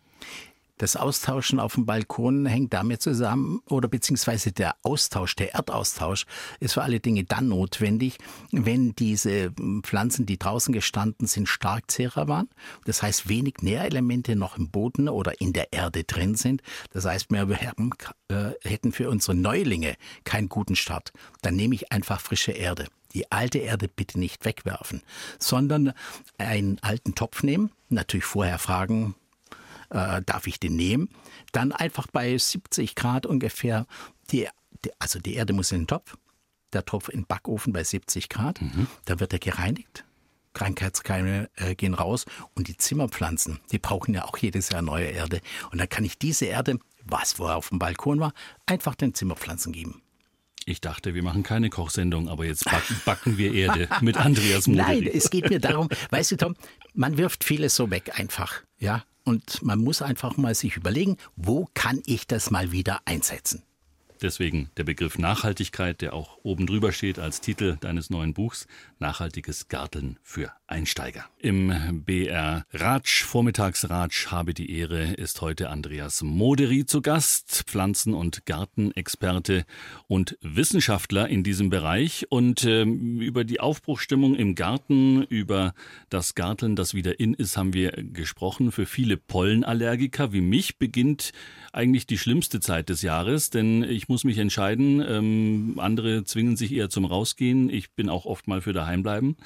[0.81, 6.25] Das Austauschen auf dem Balkon hängt damit zusammen, oder beziehungsweise der Austausch, der Erdaustausch
[6.59, 8.17] ist für alle Dinge dann notwendig,
[8.51, 9.51] wenn diese
[9.83, 12.49] Pflanzen, die draußen gestanden sind, stark zehrer waren.
[12.85, 16.63] Das heißt, wenig Nährelemente noch im Boden oder in der Erde drin sind.
[16.89, 21.13] Das heißt, wir äh, hätten für unsere Neulinge keinen guten Start.
[21.43, 25.01] Dann nehme ich einfach frische Erde die alte Erde bitte nicht wegwerfen,
[25.37, 25.91] sondern
[26.37, 29.15] einen alten Topf nehmen, natürlich vorher fragen,
[29.91, 31.09] äh, darf ich den nehmen?
[31.51, 33.85] Dann einfach bei 70 Grad ungefähr,
[34.31, 34.47] die,
[34.83, 36.17] die, also die Erde muss in den Topf,
[36.73, 38.87] der Topf in den Backofen bei 70 Grad, mhm.
[39.05, 40.05] da wird er gereinigt.
[40.53, 42.25] Krankheitskeime äh, gehen raus
[42.55, 45.41] und die Zimmerpflanzen, die brauchen ja auch jedes Jahr neue Erde.
[45.71, 48.33] Und dann kann ich diese Erde, was vorher auf dem Balkon war,
[48.65, 50.01] einfach den Zimmerpflanzen geben.
[50.65, 55.01] Ich dachte, wir machen keine Kochsendung, aber jetzt backen, backen wir Erde mit Andreas Moderi.
[55.01, 56.55] Nein, es geht mir darum, weißt du, Tom,
[56.93, 59.03] man wirft vieles so weg einfach, ja.
[59.23, 63.63] Und man muss einfach mal sich überlegen, wo kann ich das mal wieder einsetzen?
[64.21, 68.67] Deswegen der Begriff Nachhaltigkeit, der auch oben drüber steht als Titel deines neuen Buchs,
[68.99, 71.25] Nachhaltiges Garteln für Einsteiger.
[71.39, 78.45] Im BR Ratsch, Vormittagsratsch, habe die Ehre, ist heute Andreas Moderi zu Gast, Pflanzen- und
[78.45, 79.65] Gartenexperte
[80.07, 82.27] und Wissenschaftler in diesem Bereich.
[82.29, 85.73] Und äh, über die Aufbruchstimmung im Garten, über
[86.09, 88.71] das Garteln, das wieder in ist, haben wir gesprochen.
[88.71, 91.31] Für viele Pollenallergiker wie mich beginnt
[91.73, 95.01] eigentlich die schlimmste Zeit des Jahres, denn ich muss mich entscheiden.
[95.07, 97.69] Ähm, andere zwingen sich eher zum Rausgehen.
[97.69, 99.37] Ich bin auch oft mal für daheim bleiben.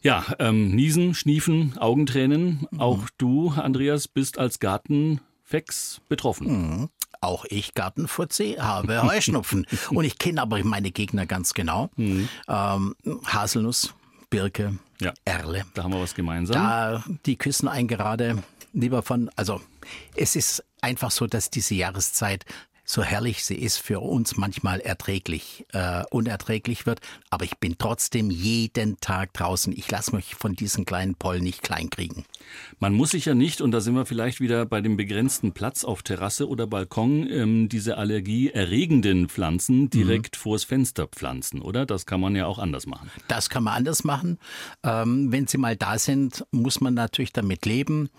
[0.00, 2.66] Ja, ähm, Niesen, Schniefen, Augentränen.
[2.70, 2.80] Mhm.
[2.80, 6.46] Auch du, Andreas, bist als Gartenfex betroffen.
[6.46, 6.88] Mhm.
[7.20, 9.66] Auch ich, Gartenfuzzi, habe Heuschnupfen.
[9.90, 11.90] Und ich kenne aber meine Gegner ganz genau.
[11.96, 12.30] Mhm.
[12.48, 13.92] Ähm, Haselnuss,
[14.30, 15.12] Birke, ja.
[15.26, 15.64] Erle.
[15.74, 16.56] Da haben wir was gemeinsam.
[16.56, 19.60] Da, die küssen einen gerade lieber von, also
[20.16, 22.44] es ist einfach so, dass diese Jahreszeit
[22.90, 27.00] so herrlich sie ist, für uns manchmal erträglich, äh, unerträglich wird.
[27.30, 29.72] Aber ich bin trotzdem jeden Tag draußen.
[29.72, 32.24] Ich lasse mich von diesen kleinen Pollen nicht kleinkriegen.
[32.80, 35.84] Man muss sich ja nicht, und da sind wir vielleicht wieder bei dem begrenzten Platz
[35.84, 40.40] auf Terrasse oder Balkon, ähm, diese allergieerregenden Pflanzen direkt mhm.
[40.40, 41.86] vors Fenster pflanzen, oder?
[41.86, 43.08] Das kann man ja auch anders machen.
[43.28, 44.38] Das kann man anders machen.
[44.82, 48.10] Ähm, wenn sie mal da sind, muss man natürlich damit leben.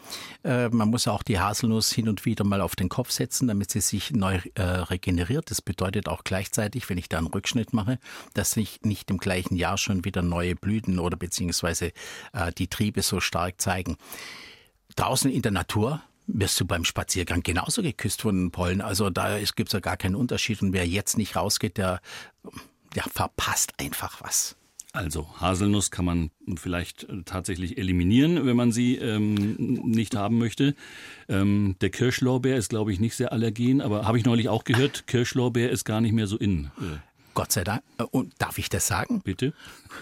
[0.45, 3.71] Äh, man muss auch die Haselnuss hin und wieder mal auf den Kopf setzen, damit
[3.71, 5.49] sie sich neu äh, regeneriert.
[5.49, 7.97] Das bedeutet auch gleichzeitig, wenn ich da einen Rückschnitt mache,
[8.35, 11.91] dass sich nicht im gleichen Jahr schon wieder neue Blüten oder beziehungsweise
[12.33, 13.97] äh, die Triebe so stark zeigen.
[14.95, 18.81] Draußen in der Natur wirst du beim Spaziergang genauso geküsst von den Pollen.
[18.81, 20.61] Also da gibt es ja gar keinen Unterschied.
[20.61, 21.99] Und wer jetzt nicht rausgeht, der,
[22.95, 24.55] der verpasst einfach was.
[24.93, 30.75] Also Haselnuss kann man vielleicht äh, tatsächlich eliminieren, wenn man sie ähm, nicht haben möchte.
[31.29, 35.07] Ähm, der Kirschlorbeer ist, glaube ich, nicht sehr allergen, aber habe ich neulich auch gehört,
[35.07, 36.65] Kirschlorbeer ist gar nicht mehr so in.
[36.77, 36.97] Äh.
[37.33, 37.83] Gott sei Dank.
[37.97, 39.21] Äh, und darf ich das sagen?
[39.21, 39.53] Bitte.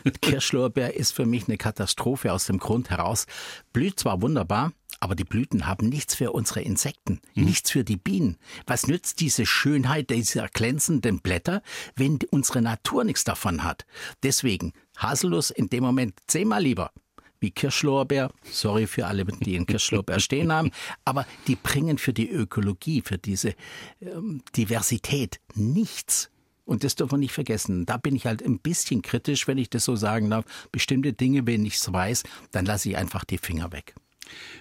[0.22, 3.28] Kirschlorbeer ist für mich eine Katastrophe aus dem Grund heraus.
[3.74, 7.46] Blüht zwar wunderbar, Aber die Blüten haben nichts für unsere Insekten, mhm.
[7.46, 8.38] nichts für die Bienen.
[8.68, 11.62] Was nützt diese Schönheit dieser glänzenden Blätter,
[11.96, 13.86] wenn unsere Natur nichts davon hat?
[14.24, 16.92] Deswegen Haselnuss in dem Moment zehnmal lieber
[17.40, 18.32] wie Kirschlorbeer.
[18.44, 20.72] Sorry für alle, die in Kirschlorbeer stehen haben.
[21.06, 23.56] Aber die bringen für die Ökologie, für diese
[24.02, 26.30] ähm, Diversität nichts.
[26.66, 27.86] Und das dürfen wir nicht vergessen.
[27.86, 30.46] Da bin ich halt ein bisschen kritisch, wenn ich das so sagen darf.
[30.72, 33.96] Bestimmte Dinge, wenn ich es weiß, dann lasse ich einfach die Finger weg.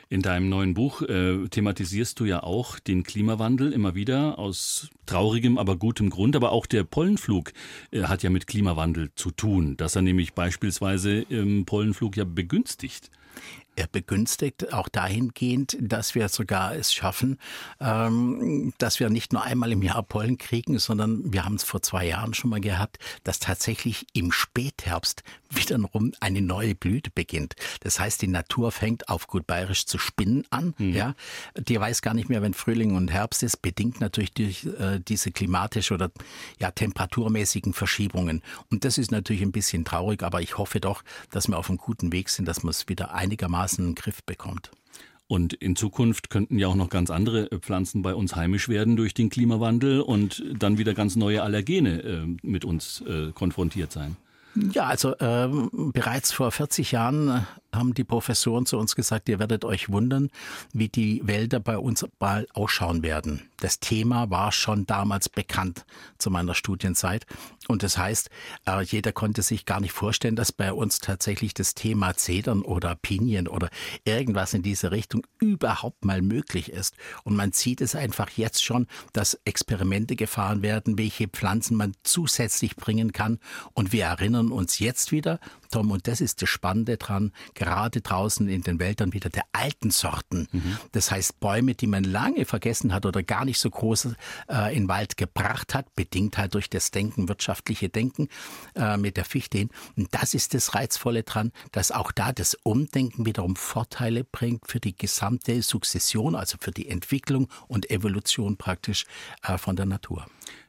[0.09, 5.59] In deinem neuen Buch äh, thematisierst du ja auch den Klimawandel immer wieder aus traurigem,
[5.59, 6.35] aber gutem Grund.
[6.35, 7.53] Aber auch der Pollenflug
[7.91, 13.11] äh, hat ja mit Klimawandel zu tun, dass er nämlich beispielsweise im Pollenflug ja begünstigt.
[13.79, 17.39] Er begünstigt auch dahingehend, dass wir sogar es schaffen,
[17.81, 21.81] ähm, dass wir nicht nur einmal im Jahr Pollen kriegen, sondern wir haben es vor
[21.81, 27.55] zwei Jahren schon mal gehabt, dass tatsächlich im Spätherbst wiederum eine neue Blüte beginnt.
[27.81, 30.75] Das heißt, die Natur fängt auf gut bayerisch zu spinnen an.
[30.79, 30.93] Mhm.
[30.93, 31.15] Ja,
[31.57, 35.31] die weiß gar nicht mehr, wenn Frühling und Herbst ist, bedingt natürlich durch äh, diese
[35.31, 36.11] klimatische oder
[36.59, 38.43] ja temperaturmäßigen Verschiebungen.
[38.73, 41.79] Und das ist natürlich ein bisschen traurig, aber ich hoffe doch, dass wir auf einem
[41.79, 44.71] guten Weg sind, dass wir es wieder einigermaßen einigermaßen Griff bekommt.
[45.27, 48.97] Und in Zukunft könnten ja auch noch ganz andere äh, Pflanzen bei uns heimisch werden
[48.97, 54.17] durch den Klimawandel und dann wieder ganz neue Allergene äh, mit uns äh, konfrontiert sein.
[54.73, 55.49] Ja, also äh,
[55.93, 60.31] bereits vor 40 Jahren haben die Professoren zu uns gesagt, ihr werdet euch wundern,
[60.73, 63.51] wie die Wälder bei uns bald ausschauen werden.
[63.61, 65.85] Das Thema war schon damals bekannt
[66.19, 67.27] zu meiner Studienzeit.
[67.67, 68.31] Und das heißt,
[68.67, 72.95] äh, jeder konnte sich gar nicht vorstellen, dass bei uns tatsächlich das Thema Zedern oder
[72.95, 73.69] Pinien oder
[74.05, 76.95] irgendwas in diese Richtung überhaupt mal möglich ist.
[77.25, 82.77] Und man sieht es einfach jetzt schon, dass Experimente gefahren werden, welche Pflanzen man zusätzlich
[82.77, 83.39] bringen kann.
[83.75, 88.49] Und wir erinnern uns jetzt wieder, Tom, und das ist das Spannende dran, gerade draußen
[88.49, 90.47] in den Wäldern wieder der alten Sorten.
[90.53, 90.79] Mhm.
[90.93, 94.11] Das heißt Bäume, die man lange vergessen hat oder gar nicht so groß
[94.49, 98.29] äh, in Wald gebracht hat, bedingt halt durch das Denken, wirtschaftliche Denken
[98.77, 99.71] äh, mit der Fichte hin.
[99.97, 104.79] Und das ist das Reizvolle dran, dass auch da das Umdenken wiederum Vorteile bringt für
[104.79, 109.05] die gesamte Sukzession, also für die Entwicklung und Evolution praktisch
[109.43, 110.27] äh, von der Natur.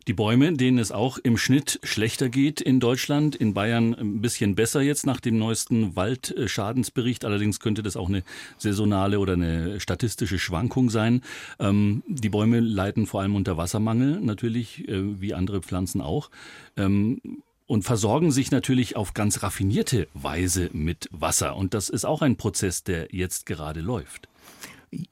[0.09, 4.55] Die Bäume, denen es auch im Schnitt schlechter geht in Deutschland, in Bayern ein bisschen
[4.55, 7.25] besser jetzt nach dem neuesten Waldschadensbericht.
[7.25, 8.23] Allerdings könnte das auch eine
[8.57, 11.21] saisonale oder eine statistische Schwankung sein.
[11.59, 16.31] Ähm, die Bäume leiden vor allem unter Wassermangel, natürlich, äh, wie andere Pflanzen auch.
[16.75, 17.21] Ähm,
[17.67, 21.55] und versorgen sich natürlich auf ganz raffinierte Weise mit Wasser.
[21.55, 24.27] Und das ist auch ein Prozess, der jetzt gerade läuft.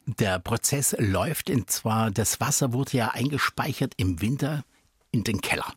[0.08, 4.64] Der Prozess läuft, und zwar das Wasser wurde ja eingespeichert im Winter
[5.12, 5.74] in den Keller.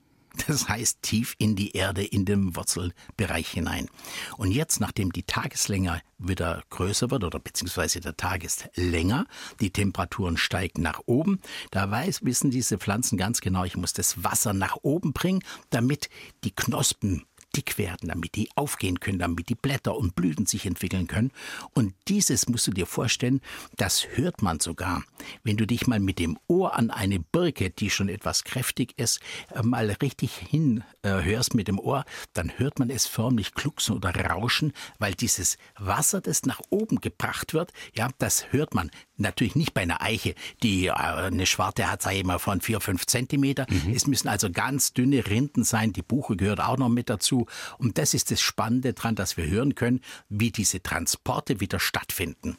[0.46, 3.88] Das heißt tief in die Erde, in den Wurzelbereich hinein.
[4.36, 9.26] Und jetzt, nachdem die Tageslänge wieder größer wird oder beziehungsweise der Tag ist länger,
[9.60, 11.40] die Temperaturen steigen nach oben,
[11.70, 16.08] da weiß, wissen diese Pflanzen ganz genau, ich muss das Wasser nach oben bringen, damit
[16.44, 17.24] die Knospen
[17.56, 21.32] dick werden, damit die aufgehen können, damit die Blätter und Blüten sich entwickeln können.
[21.74, 23.40] Und dieses musst du dir vorstellen,
[23.76, 25.02] das hört man sogar.
[25.42, 29.20] Wenn du dich mal mit dem Ohr an eine Birke, die schon etwas kräftig ist,
[29.54, 34.72] äh, mal richtig hinhörst mit dem Ohr, dann hört man es förmlich klucksen oder rauschen,
[34.98, 38.90] weil dieses Wasser, das nach oben gebracht wird, ja, das hört man.
[39.20, 42.80] Natürlich nicht bei einer Eiche, die äh, eine Schwarte hat, sage ich mal, von vier,
[42.80, 43.66] fünf Zentimeter.
[43.68, 43.92] Mhm.
[43.94, 45.92] Es müssen also ganz dünne Rinden sein.
[45.92, 47.46] Die Buche gehört auch noch mit dazu.
[47.78, 52.56] Und das ist das Spannende daran, dass wir hören können, wie diese Transporte wieder stattfinden.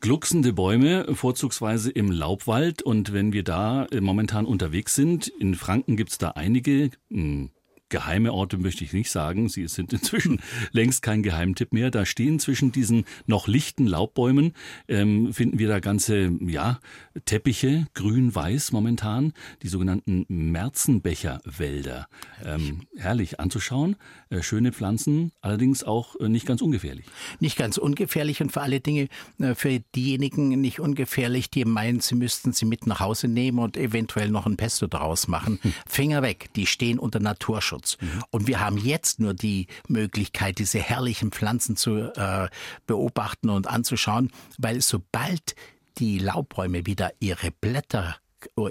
[0.00, 2.82] Glucksende Bäume, vorzugsweise im Laubwald.
[2.82, 7.50] Und wenn wir da äh, momentan unterwegs sind, in Franken gibt es da einige, hm,
[7.90, 9.48] geheime Orte möchte ich nicht sagen.
[9.48, 10.40] Sie sind inzwischen
[10.72, 11.90] längst kein Geheimtipp mehr.
[11.90, 14.54] Da stehen zwischen diesen noch lichten Laubbäumen,
[14.88, 16.80] ähm, finden wir da ganze, ja,
[17.24, 22.06] Teppiche, grün-weiß momentan, die sogenannten Merzenbecherwälder.
[22.44, 23.96] Ähm, herrlich anzuschauen,
[24.30, 27.06] äh, schöne Pflanzen, allerdings auch äh, nicht ganz ungefährlich.
[27.40, 32.14] Nicht ganz ungefährlich und für alle Dinge, äh, für diejenigen nicht ungefährlich, die meinen, sie
[32.14, 35.58] müssten sie mit nach Hause nehmen und eventuell noch ein Pesto daraus machen.
[35.86, 37.79] Finger weg, die stehen unter Naturschutz.
[37.80, 37.96] Naturschutz.
[38.00, 38.24] Mhm.
[38.30, 42.48] Und wir haben jetzt nur die Möglichkeit, diese herrlichen Pflanzen zu äh,
[42.86, 45.54] beobachten und anzuschauen, weil sobald
[45.98, 48.16] die Laubbäume wieder ihre Blätter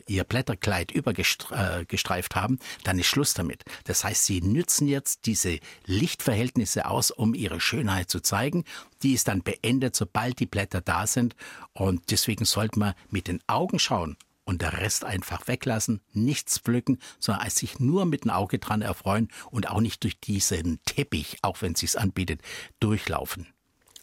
[0.08, 3.64] ihr Blätterkleid übergestreift haben, dann ist Schluss damit.
[3.84, 8.64] Das heißt, sie nützen jetzt diese Lichtverhältnisse aus, um ihre Schönheit zu zeigen.
[9.04, 11.36] Die ist dann beendet, sobald die Blätter da sind.
[11.74, 14.18] Und deswegen sollte man mit den Augen schauen,
[14.50, 19.28] und der Rest einfach weglassen, nichts pflücken, sondern sich nur mit dem Auge dran erfreuen
[19.52, 22.42] und auch nicht durch diesen Teppich, auch wenn es sich anbietet,
[22.80, 23.46] durchlaufen.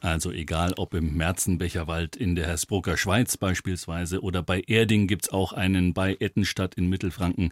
[0.06, 5.52] Also egal ob im Merzenbecherwald in der Hersbrucker Schweiz beispielsweise oder bei Erding gibt's auch
[5.52, 7.50] einen bei Ettenstadt in Mittelfranken.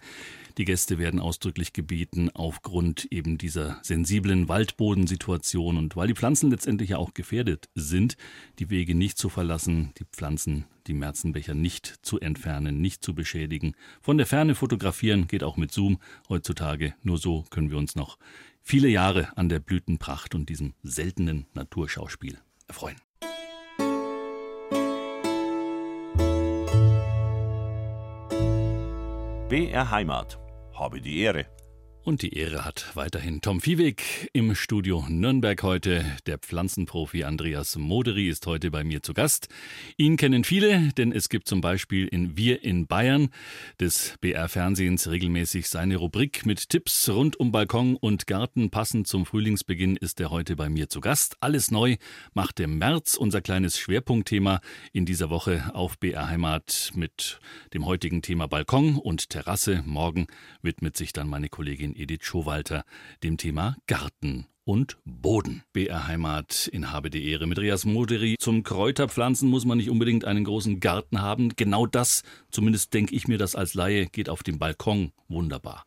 [0.57, 6.91] Die Gäste werden ausdrücklich gebeten, aufgrund eben dieser sensiblen Waldbodensituation und weil die Pflanzen letztendlich
[6.91, 8.17] ja auch gefährdet sind,
[8.61, 13.75] die Wege nicht zu verlassen, die Pflanzen, die Merzenbecher nicht zu entfernen, nicht zu beschädigen.
[14.01, 16.95] Von der Ferne fotografieren geht auch mit Zoom heutzutage.
[17.03, 18.17] Nur so können wir uns noch
[18.63, 22.97] viele Jahre an der Blütenpracht und diesem seltenen Naturschauspiel erfreuen.
[29.49, 30.39] BR Heimat.
[30.73, 31.47] Habe die Ehre.
[32.05, 36.05] Und die Ehre hat weiterhin Tom Viehweg im Studio Nürnberg heute.
[36.27, 39.49] Der Pflanzenprofi Andreas Moderi ist heute bei mir zu Gast.
[39.97, 43.31] Ihn kennen viele, denn es gibt zum Beispiel in Wir in Bayern
[43.81, 48.69] des BR-Fernsehens regelmäßig seine Rubrik mit Tipps rund um Balkon und Garten.
[48.69, 51.39] Passend zum Frühlingsbeginn ist er heute bei mir zu Gast.
[51.41, 51.97] Alles neu
[52.35, 54.61] macht der März unser kleines Schwerpunktthema
[54.93, 57.41] in dieser Woche auf BR Heimat mit
[57.73, 59.83] dem heutigen Thema Balkon und Terrasse.
[59.87, 60.27] Morgen
[60.61, 62.85] widmet sich dann meine Kollegin Edith Schowalter
[63.23, 65.63] dem Thema Garten und Boden.
[65.73, 68.37] BR Heimat in Habe die Ehre mit Rias Moderi.
[68.39, 71.51] Zum Kräuterpflanzen muss man nicht unbedingt einen großen Garten haben.
[71.57, 75.85] Genau das, zumindest denke ich mir das als Laie, geht auf dem Balkon wunderbar.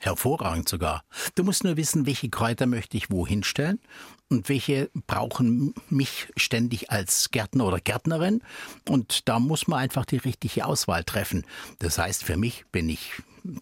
[0.00, 1.02] Hervorragend sogar.
[1.34, 3.80] Du musst nur wissen, welche Kräuter möchte ich wohin stellen
[4.28, 8.42] und welche brauchen mich ständig als Gärtner oder Gärtnerin.
[8.88, 11.44] Und da muss man einfach die richtige Auswahl treffen.
[11.80, 13.10] Das heißt, für mich bin ich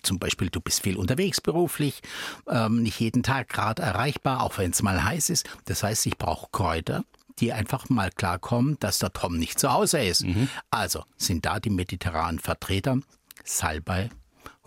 [0.02, 2.02] zum Beispiel, du bist viel unterwegs beruflich,
[2.48, 5.48] ähm, nicht jeden Tag gerade erreichbar, auch wenn es mal heiß ist.
[5.66, 7.04] Das heißt, ich brauche Kräuter,
[7.38, 10.24] die einfach mal klarkommen, dass der Tom nicht zu Hause ist.
[10.24, 10.48] Mhm.
[10.70, 12.98] Also sind da die mediterranen Vertreter
[13.44, 14.10] Salbei,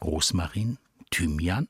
[0.01, 0.77] Rosmarin,
[1.11, 1.67] Thymian.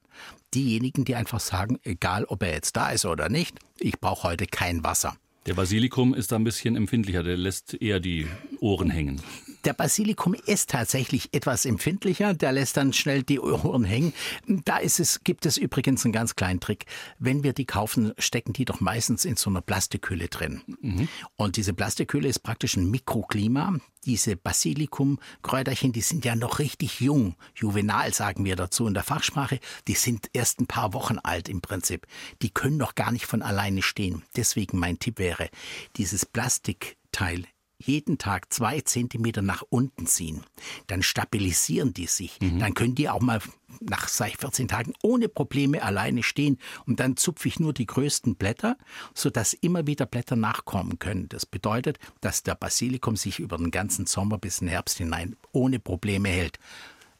[0.54, 4.45] Diejenigen, die einfach sagen, egal ob er jetzt da ist oder nicht, ich brauche heute
[4.47, 5.15] kein Wasser.
[5.45, 8.28] Der Basilikum ist da ein bisschen empfindlicher, der lässt eher die
[8.60, 9.21] Ohren hängen.
[9.65, 14.13] Der Basilikum ist tatsächlich etwas empfindlicher, der lässt dann schnell die Ohren hängen.
[14.48, 16.86] Da ist es, gibt es übrigens einen ganz kleinen Trick.
[17.17, 20.62] Wenn wir die kaufen, stecken die doch meistens in so einer Plastikhülle drin.
[20.82, 21.10] Mhm.
[21.36, 23.76] Und diese Plastikhülle ist praktisch ein Mikroklima.
[24.06, 27.36] Diese Basilikum-Kräuterchen, die sind ja noch richtig jung.
[27.54, 29.60] Juvenal sagen wir dazu in der Fachsprache.
[29.89, 32.08] Die sind erst ein paar Wochen alt im Prinzip.
[32.41, 34.24] Die können noch gar nicht von alleine stehen.
[34.38, 35.50] Deswegen mein Tipp wäre,
[35.98, 37.43] dieses Plastikteil
[37.82, 40.44] jeden Tag zwei Zentimeter nach unten ziehen,
[40.88, 42.39] dann stabilisieren die sich.
[42.42, 42.60] Mhm.
[42.60, 43.39] Dann können die auch mal
[43.80, 46.58] nach ich, 14 Tagen ohne Probleme alleine stehen.
[46.86, 48.78] Und dann zupfe ich nur die größten Blätter,
[49.13, 51.30] sodass immer wieder Blätter nachkommen können.
[51.30, 55.36] Das bedeutet, dass der Basilikum sich über den ganzen Sommer bis in den Herbst hinein
[55.52, 56.60] ohne Probleme hält.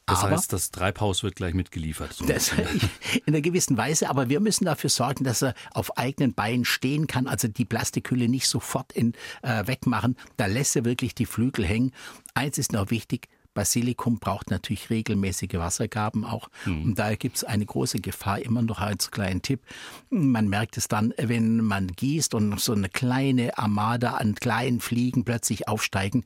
[0.10, 2.14] Das aber, heißt, das Treibhaus wird gleich mitgeliefert.
[2.14, 2.52] So das,
[3.26, 7.08] in einer gewissen Weise, aber wir müssen dafür sorgen, dass er auf eigenen Beinen stehen
[7.08, 10.18] kann, also die Plastikhülle nicht sofort in, äh, wegmachen.
[10.38, 11.92] Da lässt er wirklich die Flügel hängen.
[12.34, 16.50] Eins ist noch wichtig, Basilikum braucht natürlich regelmäßige Wassergaben auch.
[16.66, 16.84] Mhm.
[16.84, 19.62] Und daher gibt es eine große Gefahr, immer noch als kleinen Tipp.
[20.10, 25.26] Man merkt es dann, wenn man gießt und so eine kleine Armada an kleinen Fliegen
[25.26, 26.24] plötzlich aufsteigen.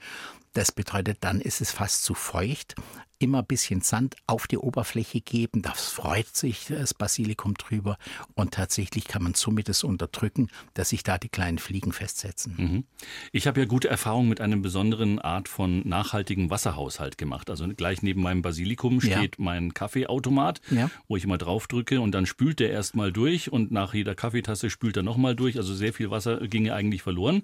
[0.53, 2.75] Das bedeutet, dann ist es fast zu feucht
[3.23, 5.61] immer ein bisschen Sand auf die Oberfläche geben.
[5.61, 7.97] Das freut sich das Basilikum drüber.
[8.35, 12.55] Und tatsächlich kann man somit es unterdrücken, dass sich da die kleinen Fliegen festsetzen.
[12.57, 12.83] Mhm.
[13.31, 17.49] Ich habe ja gute Erfahrungen mit einer besonderen Art von nachhaltigem Wasserhaushalt gemacht.
[17.49, 19.43] Also gleich neben meinem Basilikum steht ja.
[19.43, 20.89] mein Kaffeeautomat, ja.
[21.07, 24.69] wo ich immer drauf drücke und dann spült der erstmal durch und nach jeder Kaffeetasse
[24.69, 25.57] spült er nochmal durch.
[25.57, 27.43] Also sehr viel Wasser ginge eigentlich verloren.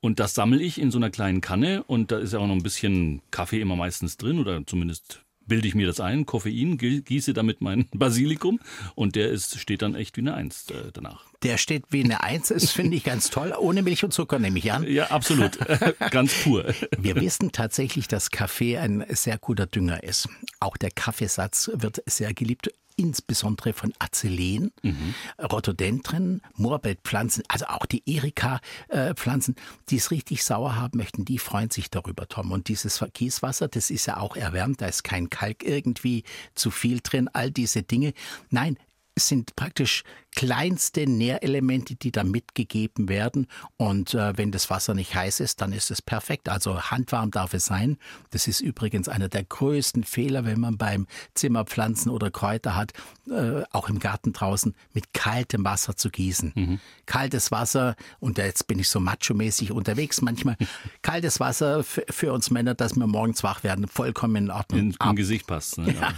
[0.00, 2.54] Und das sammle ich in so einer kleinen Kanne und da ist ja auch noch
[2.54, 5.15] ein bisschen Kaffee immer meistens drin oder zumindest
[5.46, 8.60] bilde ich mir das ein, Koffein, gieße damit mein Basilikum
[8.94, 11.24] und der ist, steht dann echt wie eine Eins äh, danach.
[11.46, 13.54] Der steht wie eine Eins, das finde ich ganz toll.
[13.56, 14.82] Ohne Milch und Zucker nehme ich an.
[14.82, 15.56] Ja, absolut.
[16.10, 16.74] ganz pur.
[16.98, 20.28] Wir wissen tatsächlich, dass Kaffee ein sehr guter Dünger ist.
[20.58, 25.14] Auch der Kaffeesatz wird sehr geliebt insbesondere von Azelén, mhm.
[25.40, 29.54] Rhododendren, Moorbelpflanzen, also auch die Erika-Pflanzen,
[29.88, 32.50] die es richtig sauer haben möchten, die freuen sich darüber, Tom.
[32.50, 36.24] Und dieses Gießwasser, das ist ja auch erwärmt, da ist kein Kalk irgendwie
[36.56, 38.14] zu viel drin, all diese Dinge.
[38.50, 38.78] Nein,
[39.16, 40.04] es sind praktisch
[40.36, 43.46] kleinste Nährelemente, die da mitgegeben werden.
[43.78, 46.50] Und äh, wenn das Wasser nicht heiß ist, dann ist es perfekt.
[46.50, 47.96] Also handwarm darf es sein.
[48.30, 52.92] Das ist übrigens einer der größten Fehler, wenn man beim Zimmerpflanzen oder Kräuter hat,
[53.30, 56.52] äh, auch im Garten draußen, mit kaltem Wasser zu gießen.
[56.54, 56.80] Mhm.
[57.06, 60.58] Kaltes Wasser, und jetzt bin ich so macho-mäßig unterwegs manchmal,
[61.02, 64.80] kaltes Wasser für uns Männer, dass wir morgens wach werden, vollkommen in Ordnung.
[64.80, 65.78] In, Im Gesicht passt.
[65.78, 65.86] Ne?
[65.96, 66.12] Ja.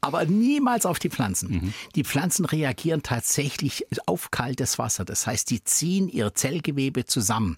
[0.00, 1.50] Aber niemals auf die Pflanzen.
[1.50, 1.74] Mhm.
[1.96, 5.04] Die Pflanzen reagieren tatsächlich tatsächlich auf kaltes Wasser.
[5.04, 7.56] Das heißt, die ziehen ihr Zellgewebe zusammen.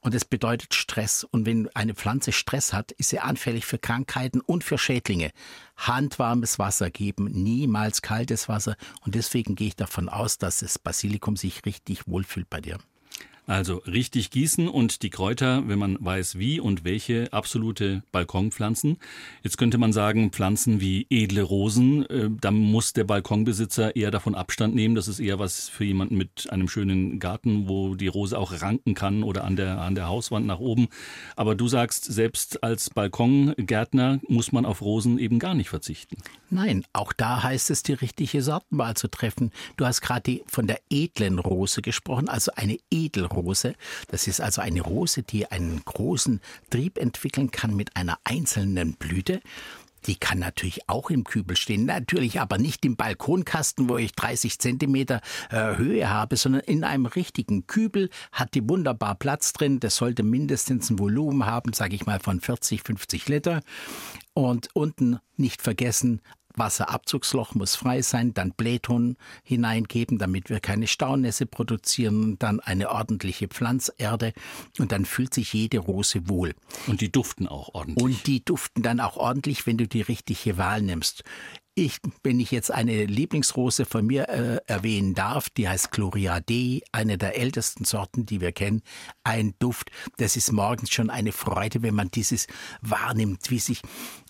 [0.00, 1.24] Und das bedeutet Stress.
[1.24, 5.32] Und wenn eine Pflanze Stress hat, ist sie anfällig für Krankheiten und für Schädlinge.
[5.76, 8.76] Handwarmes Wasser geben, niemals kaltes Wasser.
[9.04, 12.78] Und deswegen gehe ich davon aus, dass das Basilikum sich richtig wohlfühlt bei dir.
[13.50, 18.98] Also richtig gießen und die Kräuter, wenn man weiß wie und welche, absolute Balkonpflanzen.
[19.42, 24.36] Jetzt könnte man sagen, Pflanzen wie edle Rosen, äh, da muss der Balkonbesitzer eher davon
[24.36, 24.94] Abstand nehmen.
[24.94, 28.94] Das ist eher was für jemanden mit einem schönen Garten, wo die Rose auch ranken
[28.94, 30.86] kann oder an der, an der Hauswand nach oben.
[31.34, 36.18] Aber du sagst, selbst als Balkongärtner muss man auf Rosen eben gar nicht verzichten.
[36.50, 39.52] Nein, auch da heißt es, die richtige Sortenwahl zu treffen.
[39.76, 43.40] Du hast gerade von der edlen Rose gesprochen, also eine Edelrose.
[43.40, 43.74] Rose.
[44.08, 46.40] Das ist also eine Rose, die einen großen
[46.70, 49.40] Trieb entwickeln kann mit einer einzelnen Blüte.
[50.06, 54.58] Die kann natürlich auch im Kübel stehen, natürlich aber nicht im Balkonkasten, wo ich 30
[54.58, 55.20] Zentimeter
[55.50, 59.78] äh, Höhe habe, sondern in einem richtigen Kübel hat die wunderbar Platz drin.
[59.78, 63.60] Das sollte mindestens ein Volumen haben, sage ich mal, von 40, 50 Liter.
[64.32, 66.22] Und unten nicht vergessen
[66.56, 73.48] Wasserabzugsloch muss frei sein, dann Blähton hineingeben, damit wir keine Staunässe produzieren, dann eine ordentliche
[73.48, 74.32] Pflanzerde
[74.78, 76.54] und dann fühlt sich jede Rose wohl.
[76.86, 78.04] Und die duften auch ordentlich.
[78.04, 81.24] Und die duften dann auch ordentlich, wenn du die richtige Wahl nimmst.
[81.76, 86.80] Ich, wenn ich jetzt eine Lieblingsrose von mir äh, erwähnen darf, die heißt Gloria Dei,
[86.90, 88.82] eine der ältesten Sorten, die wir kennen.
[89.22, 92.48] Ein Duft, das ist morgens schon eine Freude, wenn man dieses
[92.82, 93.82] wahrnimmt, wie sich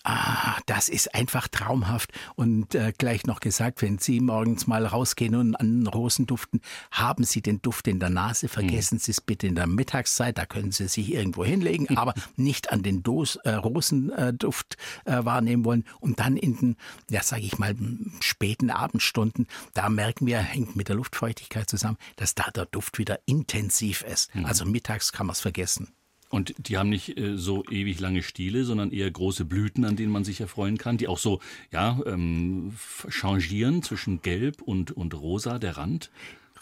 [0.03, 2.11] Ah, das ist einfach traumhaft.
[2.35, 7.23] Und äh, gleich noch gesagt, wenn Sie morgens mal rausgehen und an Rosen duften, haben
[7.23, 8.47] Sie den Duft in der Nase.
[8.47, 8.99] Vergessen mhm.
[8.99, 10.37] Sie es bitte in der Mittagszeit.
[10.37, 15.65] Da können Sie sich irgendwo hinlegen, aber nicht an den Dos, äh, Rosenduft äh, wahrnehmen
[15.65, 15.85] wollen.
[15.99, 16.75] Und dann in den,
[17.09, 17.75] ja, sage ich mal,
[18.21, 23.19] späten Abendstunden, da merken wir, hängt mit der Luftfeuchtigkeit zusammen, dass da der Duft wieder
[23.25, 24.33] intensiv ist.
[24.33, 24.45] Mhm.
[24.45, 25.93] Also mittags kann man es vergessen.
[26.31, 30.11] Und die haben nicht äh, so ewig lange Stiele, sondern eher große Blüten, an denen
[30.11, 32.73] man sich erfreuen kann, die auch so ja ähm,
[33.09, 36.09] changieren zwischen Gelb und und Rosa der Rand.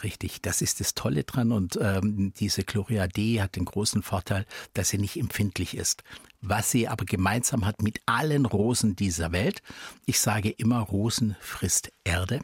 [0.01, 4.45] Richtig, das ist das Tolle dran und ähm, diese Chloria D hat den großen Vorteil,
[4.73, 6.03] dass sie nicht empfindlich ist.
[6.41, 9.61] Was sie aber gemeinsam hat mit allen Rosen dieser Welt,
[10.05, 12.39] ich sage immer, Rosen frisst Erde.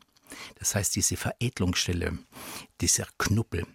[0.60, 2.18] Das heißt, diese Veredelungsstelle,
[2.82, 3.66] dieser Knuppel,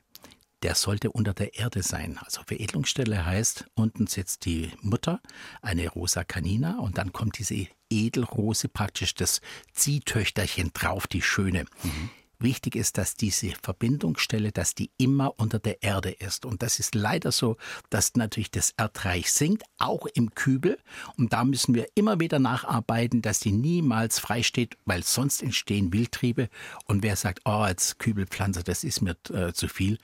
[0.63, 2.19] der sollte unter der Erde sein.
[2.23, 5.21] Also Veredelungsstelle heißt, unten sitzt die Mutter,
[5.63, 9.41] eine Rosa Canina, und dann kommt diese Edelrose praktisch das
[9.73, 11.65] Ziehtöchterchen drauf, die schöne.
[11.83, 12.11] Mhm.
[12.43, 16.47] Wichtig ist, dass diese Verbindungsstelle, dass die immer unter der Erde ist.
[16.47, 17.59] Und das ist leider so,
[17.91, 20.79] dass natürlich das Erdreich sinkt, auch im Kübel.
[21.19, 25.93] Und da müssen wir immer wieder nacharbeiten, dass die niemals frei steht, weil sonst entstehen
[25.93, 26.49] Wildtriebe.
[26.87, 29.99] Und wer sagt, oh, als Kübelpflanze, das ist mir äh, zu viel,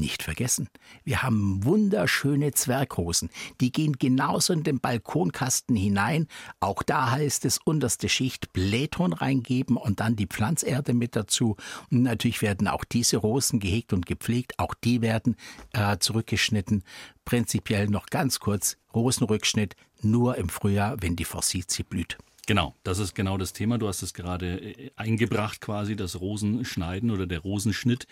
[0.00, 0.68] nicht vergessen,
[1.04, 3.30] wir haben wunderschöne Zwergrosen.
[3.60, 6.28] Die gehen genauso in den Balkonkasten hinein.
[6.60, 11.56] Auch da heißt es unterste Schicht Blähton reingeben und dann die Pflanzerde mit dazu.
[11.90, 14.58] Und natürlich werden auch diese Rosen gehegt und gepflegt.
[14.58, 15.36] Auch die werden
[15.72, 16.82] äh, zurückgeschnitten.
[17.24, 22.18] Prinzipiell noch ganz kurz Rosenrückschnitt nur im Frühjahr, wenn die Forsythie blüht.
[22.46, 23.78] Genau, das ist genau das Thema.
[23.78, 28.06] Du hast es gerade äh, eingebracht, quasi das Rosenschneiden oder der Rosenschnitt.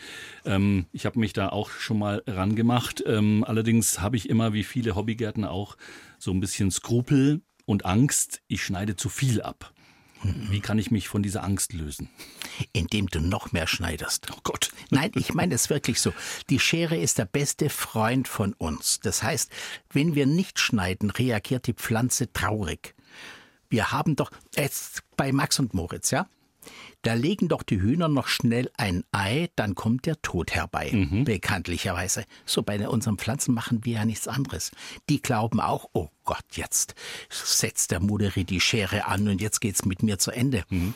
[0.44, 3.02] Ähm, ich habe mich da auch schon mal rangemacht.
[3.06, 5.76] Ähm, allerdings habe ich immer, wie viele Hobbygärtner auch,
[6.18, 8.42] so ein bisschen Skrupel und Angst.
[8.48, 9.72] Ich schneide zu viel ab.
[10.24, 12.08] Wie kann ich mich von dieser Angst lösen?
[12.72, 14.28] Indem du noch mehr schneidest.
[14.32, 14.70] Oh Gott.
[14.90, 16.12] Nein, ich meine es wirklich so.
[16.48, 19.00] Die Schere ist der beste Freund von uns.
[19.00, 19.50] Das heißt,
[19.90, 22.94] wenn wir nicht schneiden, reagiert die Pflanze traurig.
[23.72, 26.28] Wir haben doch jetzt bei Max und Moritz, ja?
[27.00, 30.90] Da legen doch die Hühner noch schnell ein Ei, dann kommt der Tod herbei.
[30.92, 31.24] Mhm.
[31.24, 32.24] Bekanntlicherweise.
[32.44, 34.72] So bei unseren Pflanzen machen wir ja nichts anderes.
[35.08, 36.94] Die glauben auch, oh Gott, jetzt
[37.30, 40.64] setzt der Muderi die Schere an und jetzt geht's mit mir zu Ende.
[40.68, 40.94] Mhm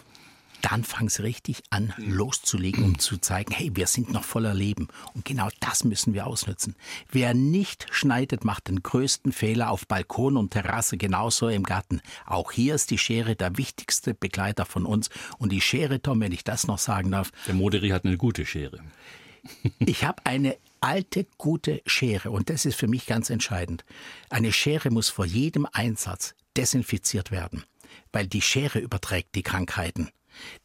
[0.63, 4.89] dann fangen sie richtig an, loszulegen, um zu zeigen, hey, wir sind noch voller Leben.
[5.15, 6.77] Und genau das müssen wir ausnutzen.
[7.11, 12.01] Wer nicht schneidet, macht den größten Fehler auf Balkon und Terrasse, genauso im Garten.
[12.27, 15.11] Auch hier ist die Schere der wichtigste Begleiter von uns.
[15.39, 17.31] Und die Schere, Tom, wenn ich das noch sagen darf.
[17.47, 18.81] Der Moderi hat eine gute Schere.
[19.79, 23.85] ich habe eine alte, gute Schere und das ist für mich ganz entscheidend.
[24.31, 27.65] Eine Schere muss vor jedem Einsatz desinfiziert werden,
[28.13, 30.11] weil die Schere überträgt die Krankheiten.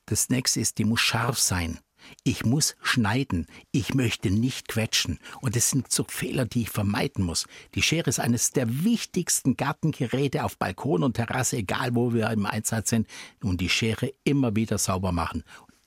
[0.05, 1.79] Das nächste ist, die muss scharf sein.
[2.23, 3.47] Ich muss schneiden.
[3.71, 5.19] Ich möchte nicht quetschen.
[5.41, 7.45] Und das sind so Fehler, die ich vermeiden muss.
[7.75, 12.45] Die Schere ist eines der wichtigsten Gartengeräte auf Balkon und Terrasse, egal wo wir im
[12.45, 13.07] Einsatz sind.
[13.41, 15.43] Und die Schere immer wieder sauber machen.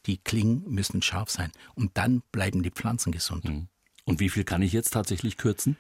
[0.07, 1.51] Die Klingen müssen scharf sein.
[1.75, 3.45] Und dann bleiben die Pflanzen gesund.
[3.45, 3.69] Mhm.
[4.05, 5.77] Und wie viel kann ich jetzt tatsächlich kürzen?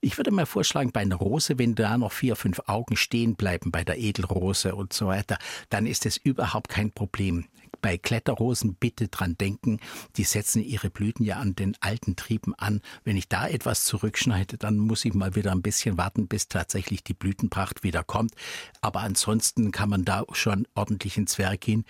[0.00, 3.70] Ich würde mal vorschlagen, bei einer Rose, wenn da noch vier, fünf Augen stehen bleiben,
[3.70, 5.38] bei der Edelrose und so weiter,
[5.70, 7.46] dann ist es überhaupt kein Problem
[7.86, 9.78] bei Kletterrosen bitte dran denken,
[10.16, 12.80] die setzen ihre Blüten ja an den alten Trieben an.
[13.04, 17.04] Wenn ich da etwas zurückschneide, dann muss ich mal wieder ein bisschen warten, bis tatsächlich
[17.04, 18.32] die Blütenpracht wieder kommt.
[18.80, 21.84] Aber ansonsten kann man da schon ordentlich ins Werk gehen.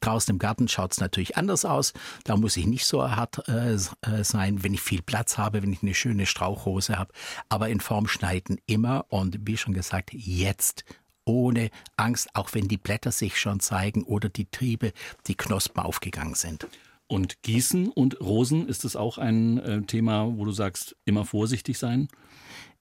[0.00, 1.92] Draußen im Garten schaut es natürlich anders aus.
[2.24, 5.74] Da muss ich nicht so hart äh, äh, sein, wenn ich viel Platz habe, wenn
[5.74, 7.12] ich eine schöne Strauchrose habe.
[7.50, 10.86] Aber in Form schneiden immer und wie schon gesagt, jetzt
[11.24, 14.92] ohne Angst, auch wenn die Blätter sich schon zeigen oder die Triebe,
[15.26, 16.66] die Knospen aufgegangen sind.
[17.06, 21.78] Und Gießen und Rosen, ist das auch ein äh, Thema, wo du sagst, immer vorsichtig
[21.78, 22.08] sein?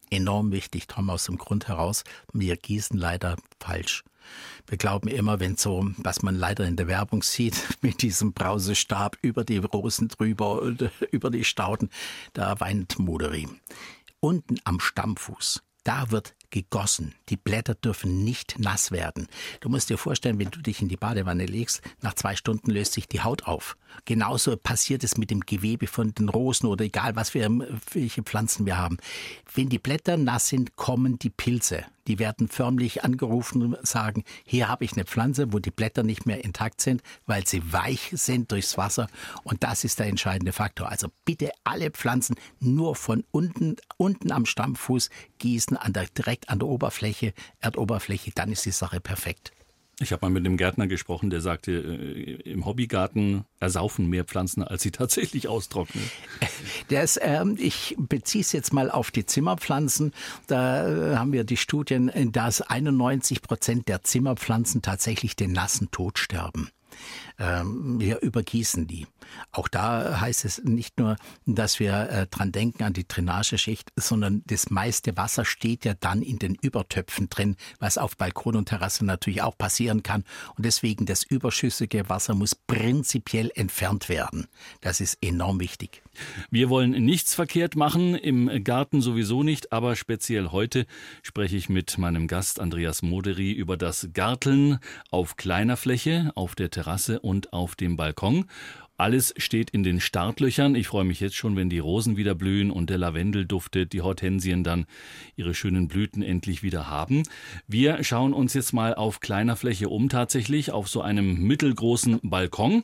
[0.09, 4.03] Enorm wichtig, Tom, aus dem Grund heraus, wir gießen leider falsch.
[4.67, 9.17] Wir glauben immer, wenn so, was man leider in der Werbung sieht, mit diesem Brausestab
[9.21, 11.89] über die Rosen drüber, und über die Stauden,
[12.33, 13.49] da weint Moderie.
[14.19, 17.15] Unten am Stammfuß, da wird gegossen.
[17.29, 19.27] Die Blätter dürfen nicht nass werden.
[19.61, 22.93] Du musst dir vorstellen, wenn du dich in die Badewanne legst, nach zwei Stunden löst
[22.93, 23.77] sich die Haut auf.
[24.05, 27.49] Genauso passiert es mit dem Gewebe von den Rosen oder egal, was wir,
[27.93, 28.97] welche Pflanzen wir haben.
[29.53, 31.85] Wenn die Blätter nass sind, kommen die Pilze.
[32.07, 36.25] Die werden förmlich angerufen und sagen, hier habe ich eine Pflanze, wo die Blätter nicht
[36.25, 39.07] mehr intakt sind, weil sie weich sind durchs Wasser.
[39.43, 40.89] Und das ist der entscheidende Faktor.
[40.89, 46.59] Also bitte alle Pflanzen nur von unten, unten am Stammfuß gießen, an der, direkt an
[46.59, 49.51] der Oberfläche, Erdoberfläche, dann ist die Sache perfekt.
[50.01, 54.63] Ich habe mal mit einem Gärtner gesprochen, der sagte, äh, im Hobbygarten ersaufen mehr Pflanzen,
[54.63, 56.03] als sie tatsächlich austrocknen.
[56.87, 60.13] Das, ähm, ich beziehe es jetzt mal auf die Zimmerpflanzen.
[60.47, 66.17] Da äh, haben wir die Studien, dass 91 Prozent der Zimmerpflanzen tatsächlich den nassen Tod
[66.17, 66.69] sterben.
[67.39, 69.07] Ähm, wir übergießen die.
[69.51, 74.43] Auch da heißt es nicht nur, dass wir äh, dran denken an die Drainageschicht, sondern
[74.47, 79.05] das meiste Wasser steht ja dann in den Übertöpfen drin, was auf Balkon und Terrasse
[79.05, 80.23] natürlich auch passieren kann.
[80.55, 84.47] Und deswegen das überschüssige Wasser muss prinzipiell entfernt werden.
[84.81, 86.01] Das ist enorm wichtig.
[86.49, 90.85] Wir wollen nichts verkehrt machen, im Garten sowieso nicht, aber speziell heute
[91.23, 96.69] spreche ich mit meinem Gast Andreas Moderi über das Garteln auf kleiner Fläche, auf der
[96.69, 98.45] Terrasse und auf dem Balkon.
[99.01, 100.75] Alles steht in den Startlöchern.
[100.75, 104.01] Ich freue mich jetzt schon, wenn die Rosen wieder blühen und der Lavendel duftet, die
[104.01, 104.85] Hortensien dann
[105.35, 107.23] ihre schönen Blüten endlich wieder haben.
[107.65, 112.83] Wir schauen uns jetzt mal auf kleiner Fläche um, tatsächlich auf so einem mittelgroßen Balkon.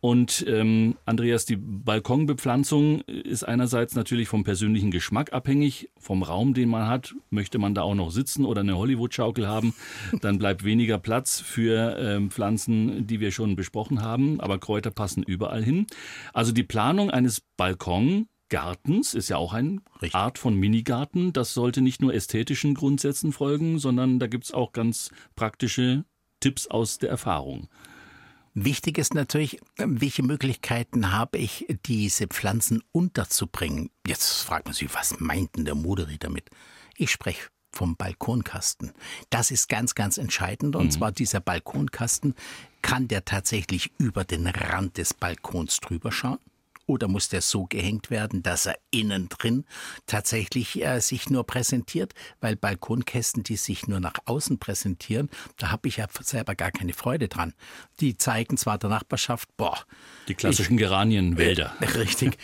[0.00, 6.68] Und ähm, Andreas, die Balkonbepflanzung ist einerseits natürlich vom persönlichen Geschmack abhängig, vom Raum, den
[6.68, 7.16] man hat.
[7.30, 9.74] Möchte man da auch noch sitzen oder eine Hollywood-Schaukel haben,
[10.20, 14.40] dann bleibt weniger Platz für ähm, Pflanzen, die wir schon besprochen haben.
[14.40, 15.86] Aber Kräuter passen überall hin.
[16.32, 20.14] Also die Planung eines Balkongartens ist ja auch eine Richtig.
[20.14, 21.32] Art von Minigarten.
[21.32, 26.04] Das sollte nicht nur ästhetischen Grundsätzen folgen, sondern da gibt es auch ganz praktische
[26.38, 27.68] Tipps aus der Erfahrung.
[28.64, 33.90] Wichtig ist natürlich, welche Möglichkeiten habe ich, diese Pflanzen unterzubringen.
[34.04, 36.50] Jetzt fragt man sich, was meint denn der Moderi damit?
[36.96, 38.92] Ich spreche vom Balkonkasten.
[39.30, 40.74] Das ist ganz, ganz entscheidend.
[40.74, 40.90] Und mhm.
[40.90, 42.34] zwar dieser Balkonkasten,
[42.82, 46.38] kann der tatsächlich über den Rand des Balkons drüber schauen?
[46.88, 49.66] Oder muss der so gehängt werden, dass er innen drin
[50.06, 52.14] tatsächlich äh, sich nur präsentiert?
[52.40, 55.28] Weil Balkonkästen, die sich nur nach außen präsentieren,
[55.58, 57.52] da habe ich ja selber gar keine Freude dran.
[58.00, 59.76] Die zeigen zwar der Nachbarschaft, boah.
[60.28, 61.76] Die klassischen ich, Geranienwälder.
[61.80, 62.38] Äh, richtig.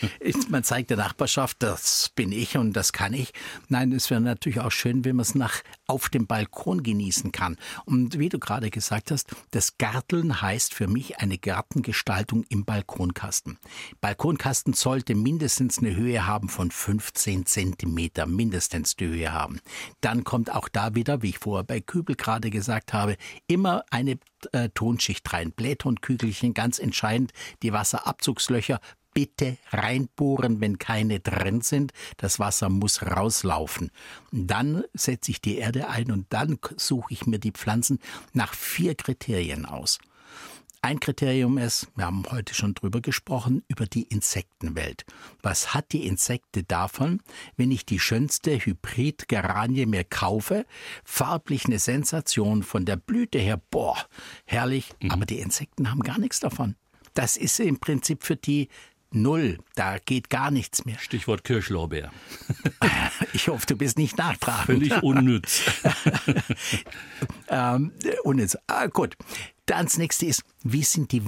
[0.49, 3.33] man zeigt der Nachbarschaft, das bin ich und das kann ich.
[3.67, 7.57] Nein, es wäre natürlich auch schön, wenn man es nach auf dem Balkon genießen kann.
[7.85, 13.57] Und wie du gerade gesagt hast, das Garteln heißt für mich eine Gartengestaltung im Balkonkasten.
[14.01, 19.61] Balkon Balkonkasten sollte mindestens eine Höhe haben von 15 Zentimeter, mindestens die Höhe haben.
[20.01, 23.17] Dann kommt auch da wieder, wie ich vorher bei Kübel gerade gesagt habe,
[23.47, 24.17] immer eine
[24.51, 25.51] äh, Tonschicht rein.
[25.51, 28.79] Blähtonkügelchen, ganz entscheidend, die Wasserabzugslöcher
[29.15, 31.93] bitte reinbohren, wenn keine drin sind.
[32.17, 33.89] Das Wasser muss rauslaufen.
[34.31, 37.97] Dann setze ich die Erde ein und dann suche ich mir die Pflanzen
[38.33, 39.97] nach vier Kriterien aus.
[40.85, 45.03] Ein Kriterium ist, wir haben heute schon drüber gesprochen, über die Insektenwelt.
[45.41, 47.21] Was hat die Insekte davon,
[47.57, 50.67] wenn ich die schönste Hybrid-Geranie mir kaufe?
[51.03, 53.97] Farblich eine Sensation von der Blüte her, boah,
[54.45, 55.09] herrlich, mhm.
[55.09, 56.75] aber die Insekten haben gar nichts davon.
[57.15, 58.67] Das ist im Prinzip für die
[59.11, 60.97] Null, da geht gar nichts mehr.
[60.99, 62.11] Stichwort Kirschlorbeer.
[63.33, 64.65] Ich hoffe, du bist nicht nachtragend.
[64.65, 65.61] Völlig unnütz.
[67.49, 67.91] ähm,
[68.23, 68.57] unnütz.
[68.67, 69.15] Ah, gut.
[69.65, 71.21] Dann das nächste ist, wie sind die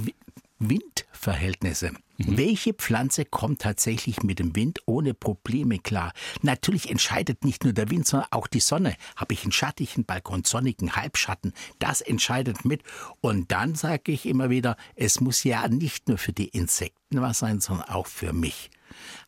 [0.60, 1.92] Wind Windverhältnisse.
[2.18, 2.38] Mhm.
[2.38, 6.14] Welche Pflanze kommt tatsächlich mit dem Wind ohne Probleme klar?
[6.42, 8.96] Natürlich entscheidet nicht nur der Wind, sondern auch die Sonne.
[9.16, 11.54] Habe ich einen schattigen Balkon, sonnigen Halbschatten?
[11.80, 12.84] Das entscheidet mit.
[13.22, 17.40] Und dann sage ich immer wieder, es muss ja nicht nur für die Insekten was
[17.40, 18.70] sein, sondern auch für mich.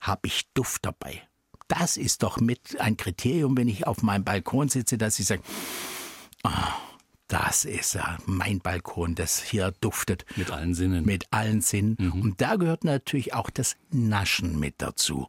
[0.01, 1.21] Habe ich Duft dabei?
[1.67, 5.43] Das ist doch mit ein Kriterium, wenn ich auf meinem Balkon sitze, dass ich sage,
[6.43, 6.49] oh,
[7.29, 10.25] das ist ja mein Balkon, das hier duftet.
[10.35, 11.05] Mit allen Sinnen.
[11.05, 11.95] Mit allen Sinnen.
[11.97, 12.21] Mhm.
[12.21, 15.27] Und da gehört natürlich auch das Naschen mit dazu.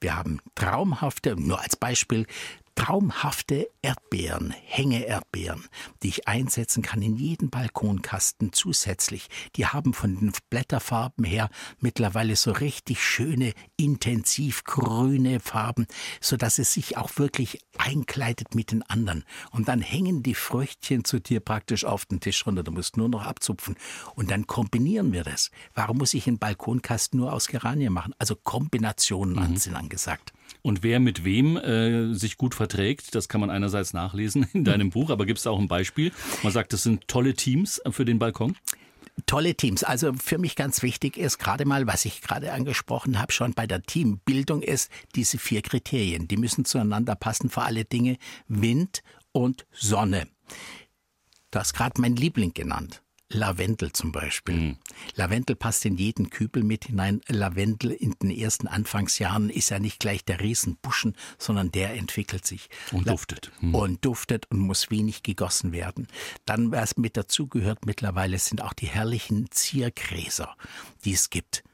[0.00, 2.26] Wir haben traumhafte, nur als Beispiel,
[2.78, 5.64] traumhafte Erdbeeren, Hängeerdbeeren,
[6.04, 9.26] die ich einsetzen kann in jeden Balkonkasten zusätzlich.
[9.56, 11.50] Die haben von den Blätterfarben her
[11.80, 15.88] mittlerweile so richtig schöne, intensiv grüne Farben,
[16.20, 19.24] so dass es sich auch wirklich einkleidet mit den anderen.
[19.50, 22.62] Und dann hängen die Früchtchen zu dir praktisch auf den Tisch runter.
[22.62, 23.74] Du musst nur noch abzupfen.
[24.14, 25.50] Und dann kombinieren wir das.
[25.74, 28.14] Warum muss ich einen Balkonkasten nur aus Geranien machen?
[28.18, 29.56] Also Kombinationen mhm.
[29.56, 30.32] sind angesagt.
[30.62, 34.90] Und wer mit wem äh, sich gut verträgt, das kann man einerseits nachlesen in deinem
[34.90, 36.12] Buch, aber gibt es auch ein Beispiel?
[36.42, 38.56] Man sagt, das sind tolle Teams für den Balkon.
[39.26, 39.82] Tolle Teams.
[39.82, 43.66] Also für mich ganz wichtig ist gerade mal, was ich gerade angesprochen habe, schon bei
[43.66, 46.28] der Teambildung ist diese vier Kriterien.
[46.28, 49.02] Die müssen zueinander passen vor alle Dinge Wind
[49.32, 50.28] und Sonne.
[51.50, 53.02] Du hast gerade mein Liebling genannt.
[53.30, 54.54] Lavendel zum Beispiel.
[54.54, 54.76] Mhm.
[55.14, 57.20] Lavendel passt in jeden Kübel mit hinein.
[57.28, 62.70] Lavendel in den ersten Anfangsjahren ist ja nicht gleich der Riesenbuschen, sondern der entwickelt sich.
[62.90, 63.52] Und La duftet.
[63.60, 63.74] Mhm.
[63.74, 66.06] Und duftet und muss wenig gegossen werden.
[66.46, 70.56] Dann, was mit dazugehört mittlerweile, sind auch die herrlichen Ziergräser,
[71.04, 71.64] die es gibt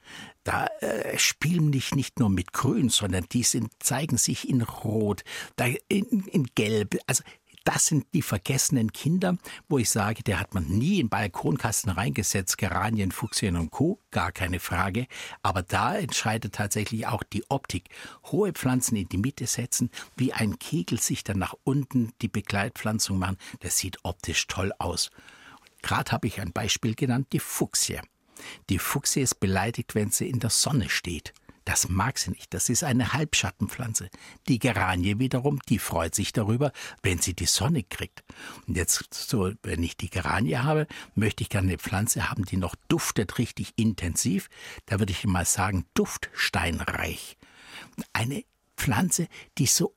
[0.44, 5.24] da äh, spielen nicht, nicht nur mit Grün, sondern die sind, zeigen sich in Rot,
[5.56, 6.98] da in, in Gelb.
[7.06, 7.24] Also
[7.64, 9.36] das sind die vergessenen Kinder,
[9.68, 14.32] wo ich sage, der hat man nie in Balkonkasten reingesetzt, Geranien, Fuchsien und Co., gar
[14.32, 15.06] keine Frage.
[15.42, 17.88] Aber da entscheidet tatsächlich auch die Optik.
[18.30, 23.18] Hohe Pflanzen in die Mitte setzen, wie ein Kegel sich dann nach unten die Begleitpflanzung
[23.18, 25.10] machen, das sieht optisch toll aus.
[25.82, 28.00] Gerade habe ich ein Beispiel genannt, die Fuchsie.
[28.68, 31.32] Die Fuchsie ist beleidigt, wenn sie in der Sonne steht.
[31.64, 32.52] Das mag sie nicht.
[32.52, 34.10] Das ist eine Halbschattenpflanze.
[34.48, 38.22] Die Geranie wiederum, die freut sich darüber, wenn sie die Sonne kriegt.
[38.66, 42.58] Und jetzt, so, wenn ich die Geranie habe, möchte ich gerne eine Pflanze haben, die
[42.58, 44.50] noch duftet richtig intensiv.
[44.86, 47.38] Da würde ich mal sagen, duftsteinreich.
[48.12, 48.44] Eine
[48.76, 49.94] Pflanze, die so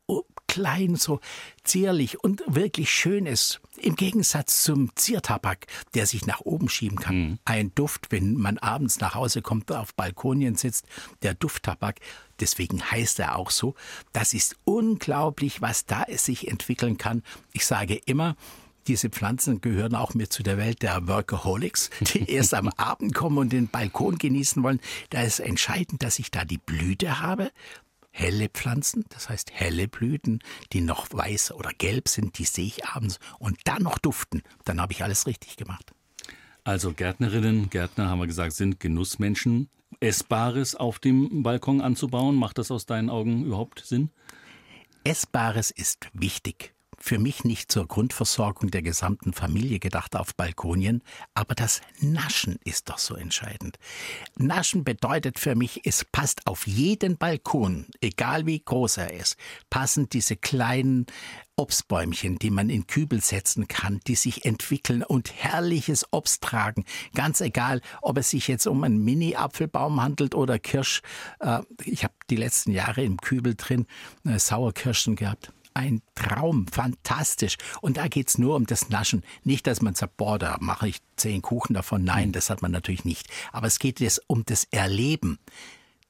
[0.47, 1.19] klein, so
[1.63, 3.59] zierlich und wirklich schön ist.
[3.77, 7.15] Im Gegensatz zum Ziertabak, der sich nach oben schieben kann.
[7.15, 7.39] Mhm.
[7.45, 10.85] Ein Duft, wenn man abends nach Hause kommt, auf Balkonien sitzt,
[11.21, 11.99] der Dufttabak,
[12.39, 13.75] deswegen heißt er auch so.
[14.13, 17.23] Das ist unglaublich, was da es sich entwickeln kann.
[17.53, 18.35] Ich sage immer,
[18.87, 23.37] diese Pflanzen gehören auch mir zu der Welt der Workaholics, die erst am Abend kommen
[23.37, 24.79] und den Balkon genießen wollen.
[25.09, 27.51] Da ist entscheidend, dass ich da die Blüte habe,
[28.17, 30.39] helle Pflanzen, das heißt helle Blüten,
[30.73, 34.81] die noch weiß oder gelb sind, die sehe ich abends und dann noch duften, dann
[34.81, 35.93] habe ich alles richtig gemacht.
[36.63, 39.69] Also Gärtnerinnen, Gärtner haben wir gesagt, sind Genussmenschen.
[39.99, 44.11] Essbares auf dem Balkon anzubauen, macht das aus deinen Augen überhaupt Sinn?
[45.03, 51.55] Essbares ist wichtig für mich nicht zur Grundversorgung der gesamten Familie gedacht auf Balkonien, aber
[51.55, 53.77] das Naschen ist doch so entscheidend.
[54.35, 59.37] Naschen bedeutet für mich, es passt auf jeden Balkon, egal wie groß er ist,
[59.69, 61.05] passen diese kleinen
[61.59, 66.85] Obstbäumchen, die man in Kübel setzen kann, die sich entwickeln und herrliches Obst tragen.
[67.15, 71.01] Ganz egal, ob es sich jetzt um einen Mini-Apfelbaum handelt oder Kirsch.
[71.39, 73.87] Äh, ich habe die letzten Jahre im Kübel drin
[74.23, 77.57] äh, Sauerkirschen gehabt ein Traum, fantastisch.
[77.81, 79.23] Und da geht es nur um das Naschen.
[79.43, 82.03] Nicht, dass man sagt, boah, da mache ich zehn Kuchen davon.
[82.03, 83.27] Nein, das hat man natürlich nicht.
[83.51, 85.39] Aber es geht jetzt um das Erleben.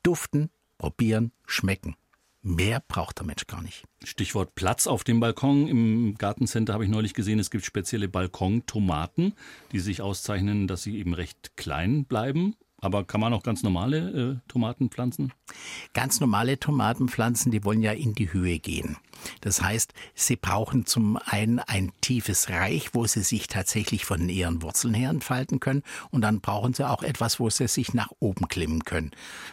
[0.04, 1.96] Duften, probieren, schmecken.
[2.42, 3.84] Mehr braucht der Mensch gar nicht.
[4.04, 5.68] Stichwort Platz auf dem Balkon.
[5.68, 9.34] Im Gartencenter habe ich neulich gesehen, es gibt spezielle Balkontomaten,
[9.74, 12.56] die sich auszeichnen, dass sie eben recht klein bleiben
[12.88, 15.34] aber kann man auch ganz normale äh, Tomaten pflanzen?
[15.94, 18.98] Ganz normale Tomatenpflanzen, die wollen ja in die Höhe gehen.
[19.42, 24.62] Das heißt, sie brauchen zum einen ein tiefes Reich, wo sie sich tatsächlich von ihren
[24.62, 25.84] Wurzeln her entfalten können.
[26.12, 29.12] Und dann brauchen sie auch etwas, wo sie sich nach oben klimmen können.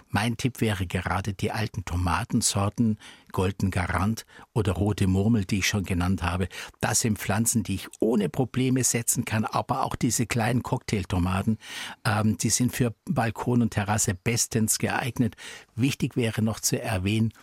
[0.08, 2.98] Mein Tipp wäre gerade die alten Tomatensorten,
[3.34, 4.24] Golden Garant
[4.54, 6.48] oder Rote Murmel, die ich schon genannt habe.
[6.80, 9.44] Das sind Pflanzen, die ich ohne Probleme setzen kann.
[9.44, 11.58] Aber auch diese kleinen Cocktailtomaten,
[12.06, 15.36] ähm, die sind für Balkon und Terrasse bestens geeignet.
[15.74, 17.34] Wichtig wäre noch zu erwähnen,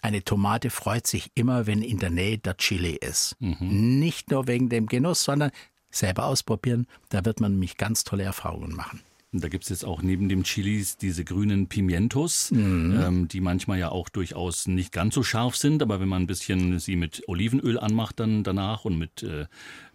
[0.00, 3.34] eine Tomate freut sich immer, wenn in der Nähe der Chili ist.
[3.40, 3.98] Mhm.
[3.98, 5.50] Nicht nur wegen dem Genuss, sondern
[5.90, 6.86] selber ausprobieren.
[7.08, 9.02] Da wird man nämlich ganz tolle Erfahrungen machen.
[9.30, 12.98] Da gibt es jetzt auch neben dem Chilis diese grünen Pimientos, mhm.
[12.98, 16.26] ähm, die manchmal ja auch durchaus nicht ganz so scharf sind, aber wenn man ein
[16.26, 19.44] bisschen sie mit Olivenöl anmacht dann danach und mit, äh,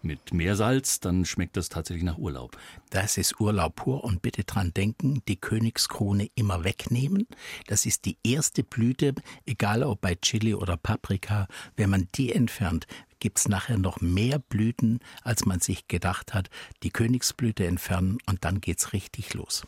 [0.02, 2.56] mit Meersalz, dann schmeckt das tatsächlich nach Urlaub.
[2.90, 7.26] Das ist Urlaub pur und bitte dran denken, die Königskrone immer wegnehmen.
[7.66, 9.16] Das ist die erste Blüte,
[9.46, 11.48] egal ob bei Chili oder Paprika.
[11.76, 12.86] Wenn man die entfernt,
[13.24, 16.50] gibt es nachher noch mehr Blüten, als man sich gedacht hat.
[16.82, 19.64] Die Königsblüte entfernen und dann geht's richtig los.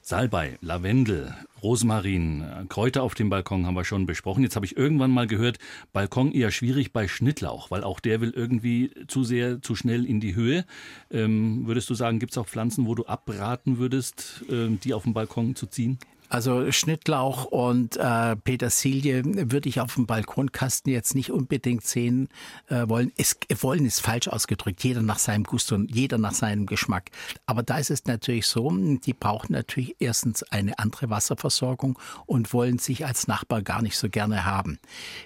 [0.00, 1.32] Salbei, Lavendel,
[1.62, 4.42] Rosmarin, Kräuter auf dem Balkon haben wir schon besprochen.
[4.42, 5.60] Jetzt habe ich irgendwann mal gehört,
[5.92, 10.18] Balkon eher schwierig bei Schnittlauch, weil auch der will irgendwie zu sehr, zu schnell in
[10.18, 10.64] die Höhe.
[11.12, 15.04] Ähm, würdest du sagen, gibt es auch Pflanzen, wo du abraten würdest, äh, die auf
[15.04, 16.00] dem Balkon zu ziehen?
[16.30, 22.28] Also Schnittlauch und äh, Petersilie würde ich auf dem Balkonkasten jetzt nicht unbedingt sehen
[22.68, 23.10] äh, wollen.
[23.16, 27.10] Es, wollen ist falsch ausgedrückt, jeder nach seinem Gusto und jeder nach seinem Geschmack.
[27.46, 32.78] Aber da ist es natürlich so, die brauchen natürlich erstens eine andere Wasserversorgung und wollen
[32.78, 34.78] sich als Nachbar gar nicht so gerne haben.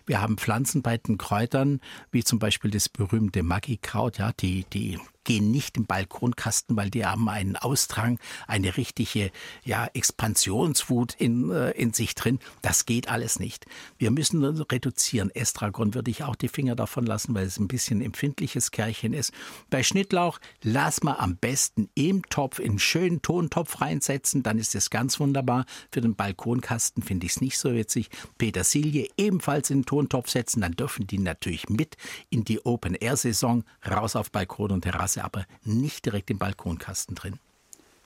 [0.06, 1.80] Wir haben Pflanzen bei den Kräutern,
[2.12, 7.04] wie zum Beispiel das berühmte Maggi-Kraut, ja, die, die gehen nicht im Balkonkasten, weil die
[7.04, 9.30] haben einen Austrang, eine richtige
[9.64, 12.38] ja, Expansionswut in, äh, in sich drin.
[12.62, 13.66] Das geht alles nicht.
[13.98, 15.30] Wir müssen reduzieren.
[15.30, 19.32] Estragon würde ich auch die Finger davon lassen, weil es ein bisschen empfindliches Kerlchen ist.
[19.70, 24.74] Bei Schnittlauch lass mal am besten im Topf, in einen schönen Tontopf reinsetzen, dann ist
[24.74, 25.64] es ganz wunderbar.
[25.90, 28.10] Für den Balkonkasten finde ich es nicht so witzig.
[28.38, 31.96] Petersilie ebenfalls in den Tontopf setzen, dann dürfen die natürlich mit
[32.30, 37.38] in die Open-Air-Saison raus auf Balkon und Terrasse Terrasse, aber nicht direkt im Balkonkasten drin.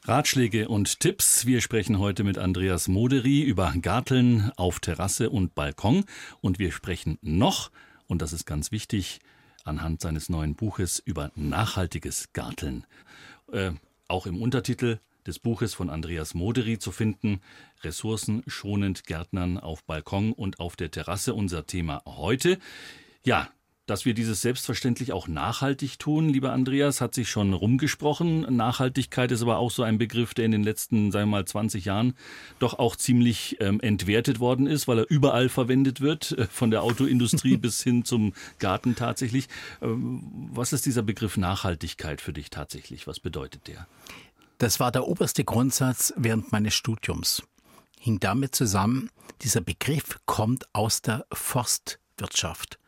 [0.05, 1.45] Ratschläge und Tipps.
[1.45, 6.05] Wir sprechen heute mit Andreas Moderi über Garteln auf Terrasse und Balkon.
[6.41, 7.71] Und wir sprechen noch,
[8.07, 9.21] und das ist ganz wichtig,
[9.65, 12.87] anhand seines neuen Buches über nachhaltiges Garteln.
[13.53, 13.73] Äh,
[14.07, 17.41] auch im Untertitel des Buches von Andreas Moderi zu finden.
[17.83, 21.35] Ressourcenschonend Gärtnern auf Balkon und auf der Terrasse.
[21.35, 22.59] Unser Thema heute.
[23.25, 23.51] Ja,
[23.89, 28.41] dass wir dieses selbstverständlich auch nachhaltig tun, lieber Andreas, hat sich schon rumgesprochen.
[28.55, 31.87] Nachhaltigkeit ist aber auch so ein Begriff, der in den letzten, sagen wir mal, 20
[31.87, 32.15] Jahren
[32.59, 36.83] doch auch ziemlich ähm, entwertet worden ist, weil er überall verwendet wird, äh, von der
[36.83, 39.49] Autoindustrie bis hin zum Garten tatsächlich.
[39.81, 43.07] Ähm, was ist dieser Begriff Nachhaltigkeit für dich tatsächlich?
[43.07, 43.87] Was bedeutet der?
[44.59, 47.43] Das war der oberste Grundsatz während meines Studiums.
[47.99, 49.09] Hing damit zusammen,
[49.41, 52.79] dieser Begriff kommt aus der Forstwirtschaft.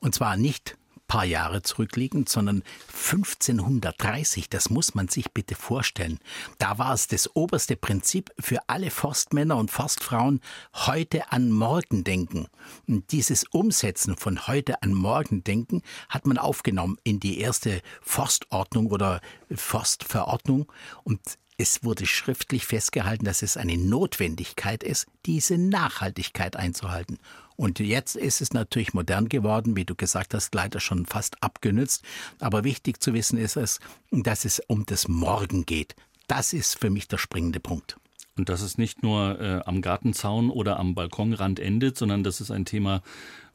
[0.00, 0.76] Und zwar nicht
[1.08, 2.62] paar Jahre zurückliegend, sondern
[2.92, 6.20] 1530, das muss man sich bitte vorstellen.
[6.58, 10.40] Da war es das oberste Prinzip für alle Forstmänner und Forstfrauen,
[10.74, 12.46] heute an morgen denken.
[12.86, 18.88] Und dieses Umsetzen von heute an morgen denken hat man aufgenommen in die erste Forstordnung
[18.88, 20.70] oder Forstverordnung
[21.02, 21.20] und
[21.60, 27.18] es wurde schriftlich festgehalten, dass es eine Notwendigkeit ist, diese Nachhaltigkeit einzuhalten.
[27.58, 32.04] Und jetzt ist es natürlich modern geworden, wie du gesagt hast, leider schon fast abgenützt.
[32.38, 33.80] Aber wichtig zu wissen ist es,
[34.12, 35.96] dass es um das Morgen geht.
[36.28, 37.96] Das ist für mich der springende Punkt.
[38.36, 42.52] Und dass es nicht nur äh, am Gartenzaun oder am Balkonrand endet, sondern das ist
[42.52, 43.02] ein Thema,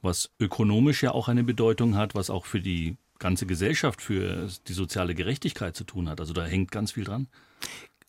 [0.01, 4.73] was ökonomisch ja auch eine Bedeutung hat, was auch für die ganze Gesellschaft, für die
[4.73, 6.19] soziale Gerechtigkeit zu tun hat.
[6.19, 7.29] Also da hängt ganz viel dran.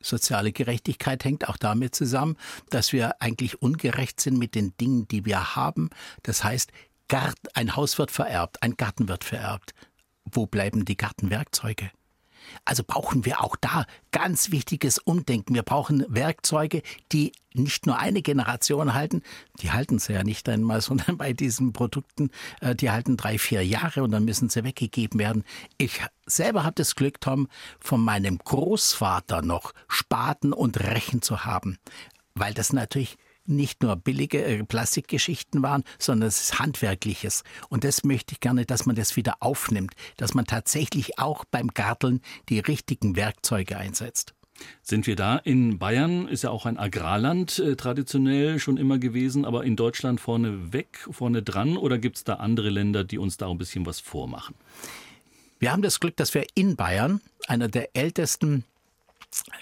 [0.05, 2.37] Soziale Gerechtigkeit hängt auch damit zusammen,
[2.71, 5.91] dass wir eigentlich ungerecht sind mit den Dingen, die wir haben.
[6.23, 6.71] Das heißt,
[7.55, 9.73] ein Haus wird vererbt, ein Garten wird vererbt.
[10.25, 11.91] Wo bleiben die Gartenwerkzeuge?
[12.65, 15.55] Also brauchen wir auch da ganz wichtiges Umdenken.
[15.55, 16.83] Wir brauchen Werkzeuge,
[17.13, 19.23] die nicht nur eine Generation halten,
[19.61, 22.31] die halten sie ja nicht einmal, sondern bei diesen Produkten,
[22.61, 25.45] äh, die halten drei, vier Jahre und dann müssen sie weggegeben werden.
[25.79, 27.49] Ich selber habe das Glück, Tom,
[27.81, 31.79] von meinem Großvater noch Spaten und Rechen zu haben,
[32.35, 33.17] weil das natürlich
[33.47, 37.45] nicht nur billige äh, Plastikgeschichten waren, sondern es ist Handwerkliches.
[37.69, 41.69] Und das möchte ich gerne, dass man das wieder aufnimmt, dass man tatsächlich auch beim
[41.69, 44.35] Garteln die richtigen Werkzeuge einsetzt.
[44.83, 45.37] Sind wir da?
[45.39, 50.21] In Bayern ist ja auch ein Agrarland äh, traditionell schon immer gewesen, aber in Deutschland
[50.21, 53.85] vorne weg, vorne dran oder gibt es da andere Länder, die uns da ein bisschen
[53.85, 54.55] was vormachen?
[55.59, 58.65] Wir haben das Glück, dass wir in Bayern einer der ältesten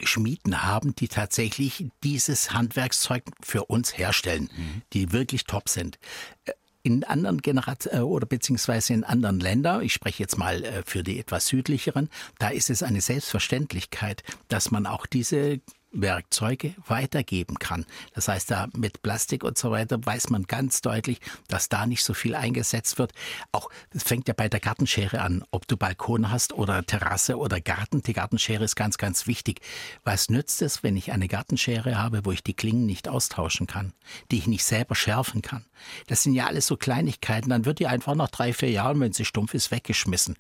[0.03, 4.83] Schmieden haben, die tatsächlich dieses Handwerkszeug für uns herstellen, mhm.
[4.93, 5.99] die wirklich top sind.
[6.45, 6.53] Äh,
[6.85, 11.03] in anderen Generationen äh, oder beziehungsweise in anderen Ländern, ich spreche jetzt mal äh, für
[11.03, 12.09] die etwas südlicheren,
[12.39, 15.61] da ist es eine Selbstverständlichkeit, dass man auch diese
[15.93, 17.87] Werkzeuge weitergeben kann.
[18.15, 22.03] Das heißt, da mit Plastik und so weiter weiß man ganz deutlich, dass da nicht
[22.03, 23.13] so viel eingesetzt wird.
[23.53, 27.61] Auch es fängt ja bei der Gartenschere an, ob du Balkon hast oder Terrasse oder
[27.61, 28.03] Garten.
[28.03, 29.61] Die Gartenschere ist ganz, ganz wichtig.
[30.05, 33.93] Was nützt es, wenn ich eine Gartenschere habe, wo ich die Klingen nicht austauschen kann,
[34.31, 35.65] die ich nicht selber schärfen kann?
[36.07, 37.51] Das sind ja alles so Kleinigkeiten.
[37.51, 40.37] Dann wird die einfach nach drei, vier Jahren, wenn sie stumpf ist, weggeschmissen.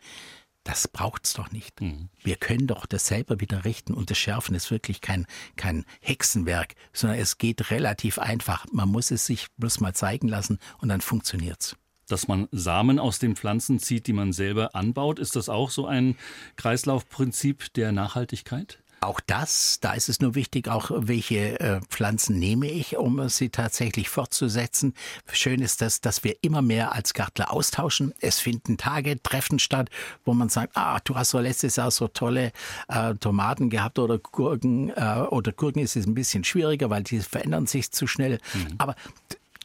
[0.65, 1.81] Das braucht's doch nicht.
[1.81, 2.09] Mhm.
[2.23, 6.75] Wir können doch das selber wieder richten und das Schärfen ist wirklich kein, kein Hexenwerk,
[6.93, 8.67] sondern es geht relativ einfach.
[8.73, 11.77] Man muss es sich bloß mal zeigen lassen und dann funktioniert's.
[12.09, 15.87] Dass man Samen aus den Pflanzen zieht, die man selber anbaut, ist das auch so
[15.87, 16.17] ein
[16.57, 18.82] Kreislaufprinzip der Nachhaltigkeit?
[19.03, 23.49] Auch das, da ist es nur wichtig, auch welche äh, Pflanzen nehme ich, um sie
[23.49, 24.95] tatsächlich fortzusetzen.
[25.33, 28.15] Schön ist das, dass wir immer mehr als Gartler austauschen.
[28.21, 29.91] Es finden Tage, Treffen statt,
[30.25, 32.53] wo man sagt, ah, du hast so letztes Jahr so tolle
[32.87, 34.91] äh, Tomaten gehabt oder Gurken.
[34.91, 38.39] Äh, oder Gurken ist es ein bisschen schwieriger, weil die verändern sich zu schnell.
[38.55, 38.75] Mhm.
[38.79, 38.95] Aber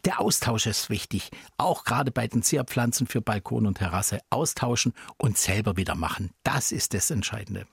[0.04, 4.20] der Austausch ist wichtig, auch gerade bei den Zierpflanzen für Balkon und Terrasse.
[4.32, 6.32] Austauschen und selber wieder machen.
[6.42, 7.68] Das ist das Entscheidende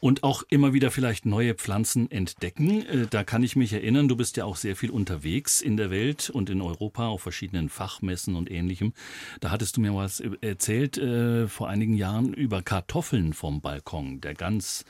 [0.00, 2.86] und auch immer wieder vielleicht neue Pflanzen entdecken.
[2.86, 5.90] Äh, da kann ich mich erinnern, du bist ja auch sehr viel unterwegs in der
[5.90, 8.94] Welt und in Europa auf verschiedenen Fachmessen und ähnlichem.
[9.40, 14.34] Da hattest du mir was erzählt äh, vor einigen Jahren über Kartoffeln vom Balkon, der
[14.34, 14.84] ganz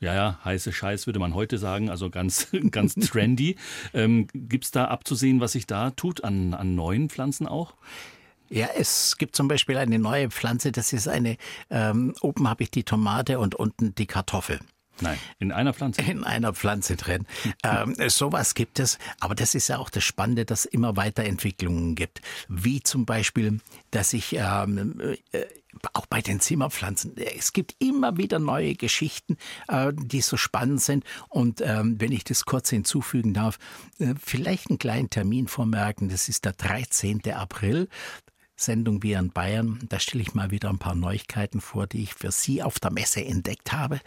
[0.00, 3.56] ja, ja, heiße Scheiß würde man heute sagen, also ganz, ganz trendy.
[3.92, 7.74] Ähm, Gibt es da abzusehen, was sich da tut an, an neuen Pflanzen auch?
[8.50, 11.36] Ja, es gibt zum Beispiel eine neue Pflanze, das ist eine,
[11.70, 14.60] ähm, oben habe ich die Tomate und unten die Kartoffel.
[15.00, 16.02] Nein, in einer Pflanze.
[16.02, 17.26] In einer Pflanze drin.
[17.64, 21.94] ähm, sowas gibt es, aber das ist ja auch das Spannende, dass es immer Weiterentwicklungen
[21.96, 22.20] gibt.
[22.48, 25.46] Wie zum Beispiel, dass ich ähm, äh,
[25.92, 29.36] auch bei den Zimmerpflanzen, es gibt immer wieder neue Geschichten,
[29.68, 31.04] äh, die so spannend sind.
[31.28, 33.58] Und ähm, wenn ich das kurz hinzufügen darf,
[33.98, 37.22] äh, vielleicht einen kleinen Termin vormerken, das ist der 13.
[37.32, 37.88] April.
[38.56, 39.80] Sendung Wir in Bayern.
[39.88, 42.92] Da stelle ich mal wieder ein paar Neuigkeiten vor, die ich für Sie auf der
[42.92, 44.00] Messe entdeckt habe,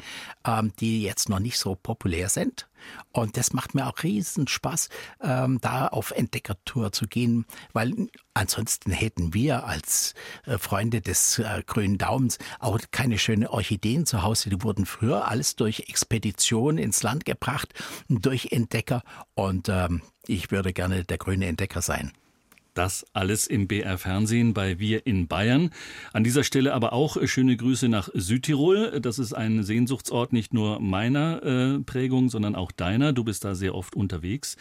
[0.46, 2.68] ähm, die jetzt noch nicht so populär sind.
[3.12, 4.90] Und das macht mir auch riesen Spaß,
[5.22, 7.94] ähm, da auf Entdeckertour zu gehen, weil
[8.34, 10.14] ansonsten hätten wir als
[10.46, 14.50] äh, Freunde des äh, grünen Daumens auch keine schönen Orchideen zu Hause.
[14.50, 17.74] Die wurden früher alles durch Expedition ins Land gebracht,
[18.08, 19.04] durch Entdecker.
[19.34, 22.14] Und ähm, ich würde gerne der grüne Entdecker sein.
[22.78, 25.72] Das alles im BR Fernsehen bei Wir in Bayern.
[26.14, 29.02] An dieser Stelle aber auch äh, schöne Grüße nach Südtirol.
[29.02, 33.14] Das ist ein Sehnsuchtsort nicht nur meiner äh, Prägung, sondern auch deiner.
[33.14, 34.58] Du bist da sehr oft unterwegs.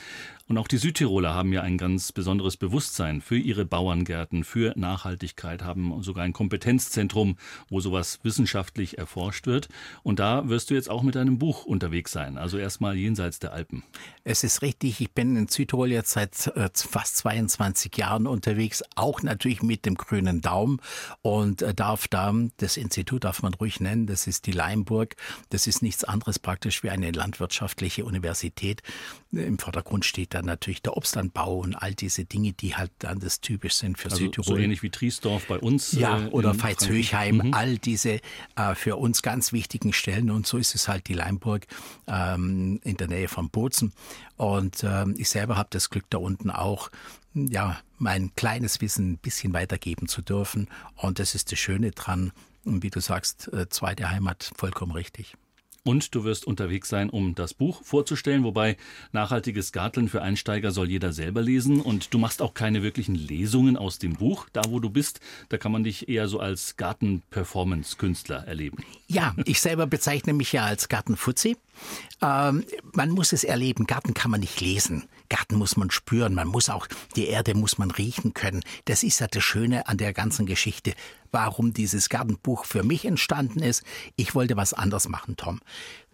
[0.48, 5.62] Und auch die Südtiroler haben ja ein ganz besonderes Bewusstsein für ihre Bauerngärten, für Nachhaltigkeit,
[5.62, 7.36] haben sogar ein Kompetenzzentrum,
[7.68, 9.68] wo sowas wissenschaftlich erforscht wird.
[10.04, 13.52] Und da wirst du jetzt auch mit deinem Buch unterwegs sein, also erstmal jenseits der
[13.52, 13.82] Alpen.
[14.22, 19.22] Es ist richtig, ich bin in Südtirol jetzt seit äh, fast 22 Jahren unterwegs, auch
[19.22, 20.80] natürlich mit dem grünen Daumen
[21.22, 25.16] und äh, darf da, das Institut darf man ruhig nennen, das ist die Leimburg,
[25.50, 28.82] das ist nichts anderes praktisch wie eine landwirtschaftliche Universität.
[29.32, 33.40] Im Vordergrund steht dann natürlich der Obstanbau und all diese Dinge, die halt dann das
[33.40, 34.56] typisch sind für also Südtirol.
[34.56, 35.92] So ähnlich wie Triesdorf bei uns.
[35.92, 37.54] Ja, äh, oder Veitshöchheim, mhm.
[37.54, 38.20] all diese
[38.56, 40.30] äh, für uns ganz wichtigen Stellen.
[40.30, 41.66] Und so ist es halt die Leimburg
[42.06, 43.92] ähm, in der Nähe von Bozen.
[44.36, 46.90] Und ähm, ich selber habe das Glück da unten auch,
[47.36, 50.68] ja, mein kleines Wissen ein bisschen weitergeben zu dürfen.
[50.96, 52.32] Und das ist das Schöne dran.
[52.64, 55.36] Und wie du sagst, äh, zweite Heimat, vollkommen richtig.
[55.86, 58.76] Und du wirst unterwegs sein, um das Buch vorzustellen, wobei
[59.12, 61.80] nachhaltiges Garteln für Einsteiger soll jeder selber lesen.
[61.80, 64.48] Und du machst auch keine wirklichen Lesungen aus dem Buch.
[64.52, 68.78] Da, wo du bist, da kann man dich eher so als Garten-Performance-Künstler erleben.
[69.06, 71.56] Ja, ich selber bezeichne mich ja als Gartenfuzzi.
[72.22, 73.86] Ähm, man muss es erleben.
[73.86, 75.08] Garten kann man nicht lesen.
[75.28, 76.34] Garten muss man spüren.
[76.34, 78.62] Man muss auch, die Erde muss man riechen können.
[78.84, 80.94] Das ist ja das Schöne an der ganzen Geschichte.
[81.32, 83.82] Warum dieses Gartenbuch für mich entstanden ist.
[84.16, 85.60] Ich wollte was anderes machen, Tom.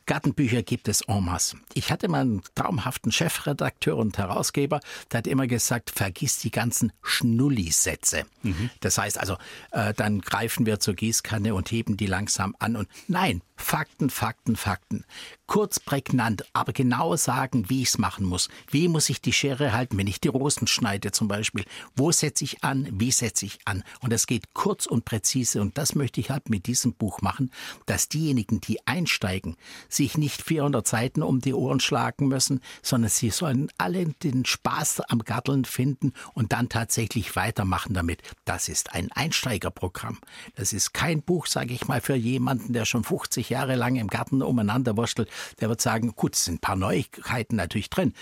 [0.07, 1.57] Gartenbücher gibt es en masse.
[1.75, 6.93] Ich hatte mal einen traumhaften Chefredakteur und Herausgeber, der hat immer gesagt, vergiss die ganzen
[7.03, 8.25] Schnullisätze.
[8.43, 8.71] Mhm.
[8.81, 9.37] Das heißt also,
[9.71, 14.57] äh, dann greifen wir zur Gießkanne und heben die langsam an und nein, Fakten, Fakten,
[14.57, 15.05] Fakten.
[15.47, 18.49] Kurz, prägnant, aber genau sagen, wie ich es machen muss.
[18.71, 21.65] Wie muss ich die Schere halten, wenn ich die Rosen schneide zum Beispiel?
[21.95, 22.89] Wo setze ich an?
[22.91, 23.85] Wie setze ich an?
[24.01, 25.61] Und das geht kurz und präzise.
[25.61, 27.51] Und das möchte ich halt mit diesem Buch machen,
[27.87, 29.57] dass diejenigen, die einsteigen,
[29.89, 35.01] sich nicht 400 Seiten um die Ohren schlagen müssen, sondern sie sollen alle den Spaß
[35.03, 38.23] am Garteln finden und dann tatsächlich weitermachen damit.
[38.45, 40.19] Das ist ein Einsteigerprogramm.
[40.57, 44.09] Das ist kein Buch, sage ich mal, für jemanden, der schon 50 Jahre lang im
[44.09, 45.31] Garten umeinander wurschtelt,
[45.61, 48.15] der wird sagen, gut, es sind ein paar Neuigkeiten natürlich drin.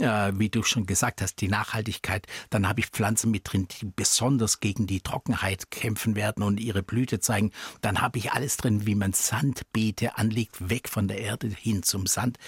[0.00, 2.26] Äh, wie du schon gesagt hast, die Nachhaltigkeit.
[2.50, 6.82] Dann habe ich Pflanzen mit drin, die besonders gegen die Trockenheit kämpfen werden und ihre
[6.82, 7.52] Blüte zeigen.
[7.80, 12.06] Dann habe ich alles drin, wie man Sandbeete anlegt, weg von der Erde hin zum
[12.06, 12.38] Sand.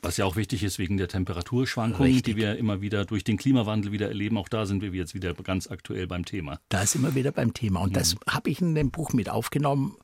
[0.00, 2.34] Was ja auch wichtig ist wegen der Temperaturschwankungen, Richtig.
[2.34, 4.38] die wir immer wieder durch den Klimawandel wieder erleben.
[4.38, 6.60] Auch da sind wir jetzt wieder ganz aktuell beim Thema.
[6.70, 7.80] Da sind wir wieder beim Thema.
[7.80, 7.94] Und mhm.
[7.94, 9.96] das habe ich in dem Buch mit aufgenommen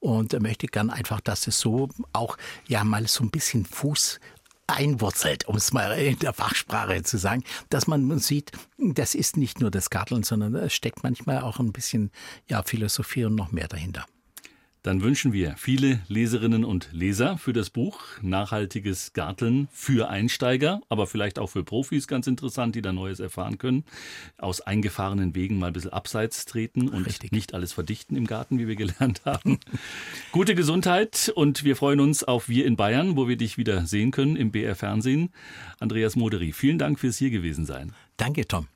[0.00, 2.36] und möchte gern einfach, dass es so auch
[2.66, 4.20] ja mal so ein bisschen Fuß
[4.66, 9.60] einwurzelt, um es mal in der Fachsprache zu sagen, dass man sieht, das ist nicht
[9.60, 12.10] nur das Garteln, sondern es steckt manchmal auch ein bisschen
[12.48, 14.04] ja, Philosophie und noch mehr dahinter.
[14.88, 21.06] Dann wünschen wir viele Leserinnen und Leser für das Buch Nachhaltiges Garteln für Einsteiger, aber
[21.06, 23.84] vielleicht auch für Profis ganz interessant, die da Neues erfahren können.
[24.38, 27.32] Aus eingefahrenen Wegen mal ein bisschen abseits treten und Richtig.
[27.32, 29.58] nicht alles verdichten im Garten, wie wir gelernt haben.
[30.32, 34.10] Gute Gesundheit und wir freuen uns auf Wir in Bayern, wo wir dich wieder sehen
[34.10, 35.34] können im BR Fernsehen.
[35.80, 37.92] Andreas Moderi, vielen Dank fürs hier gewesen sein.
[38.16, 38.68] Danke, Tom.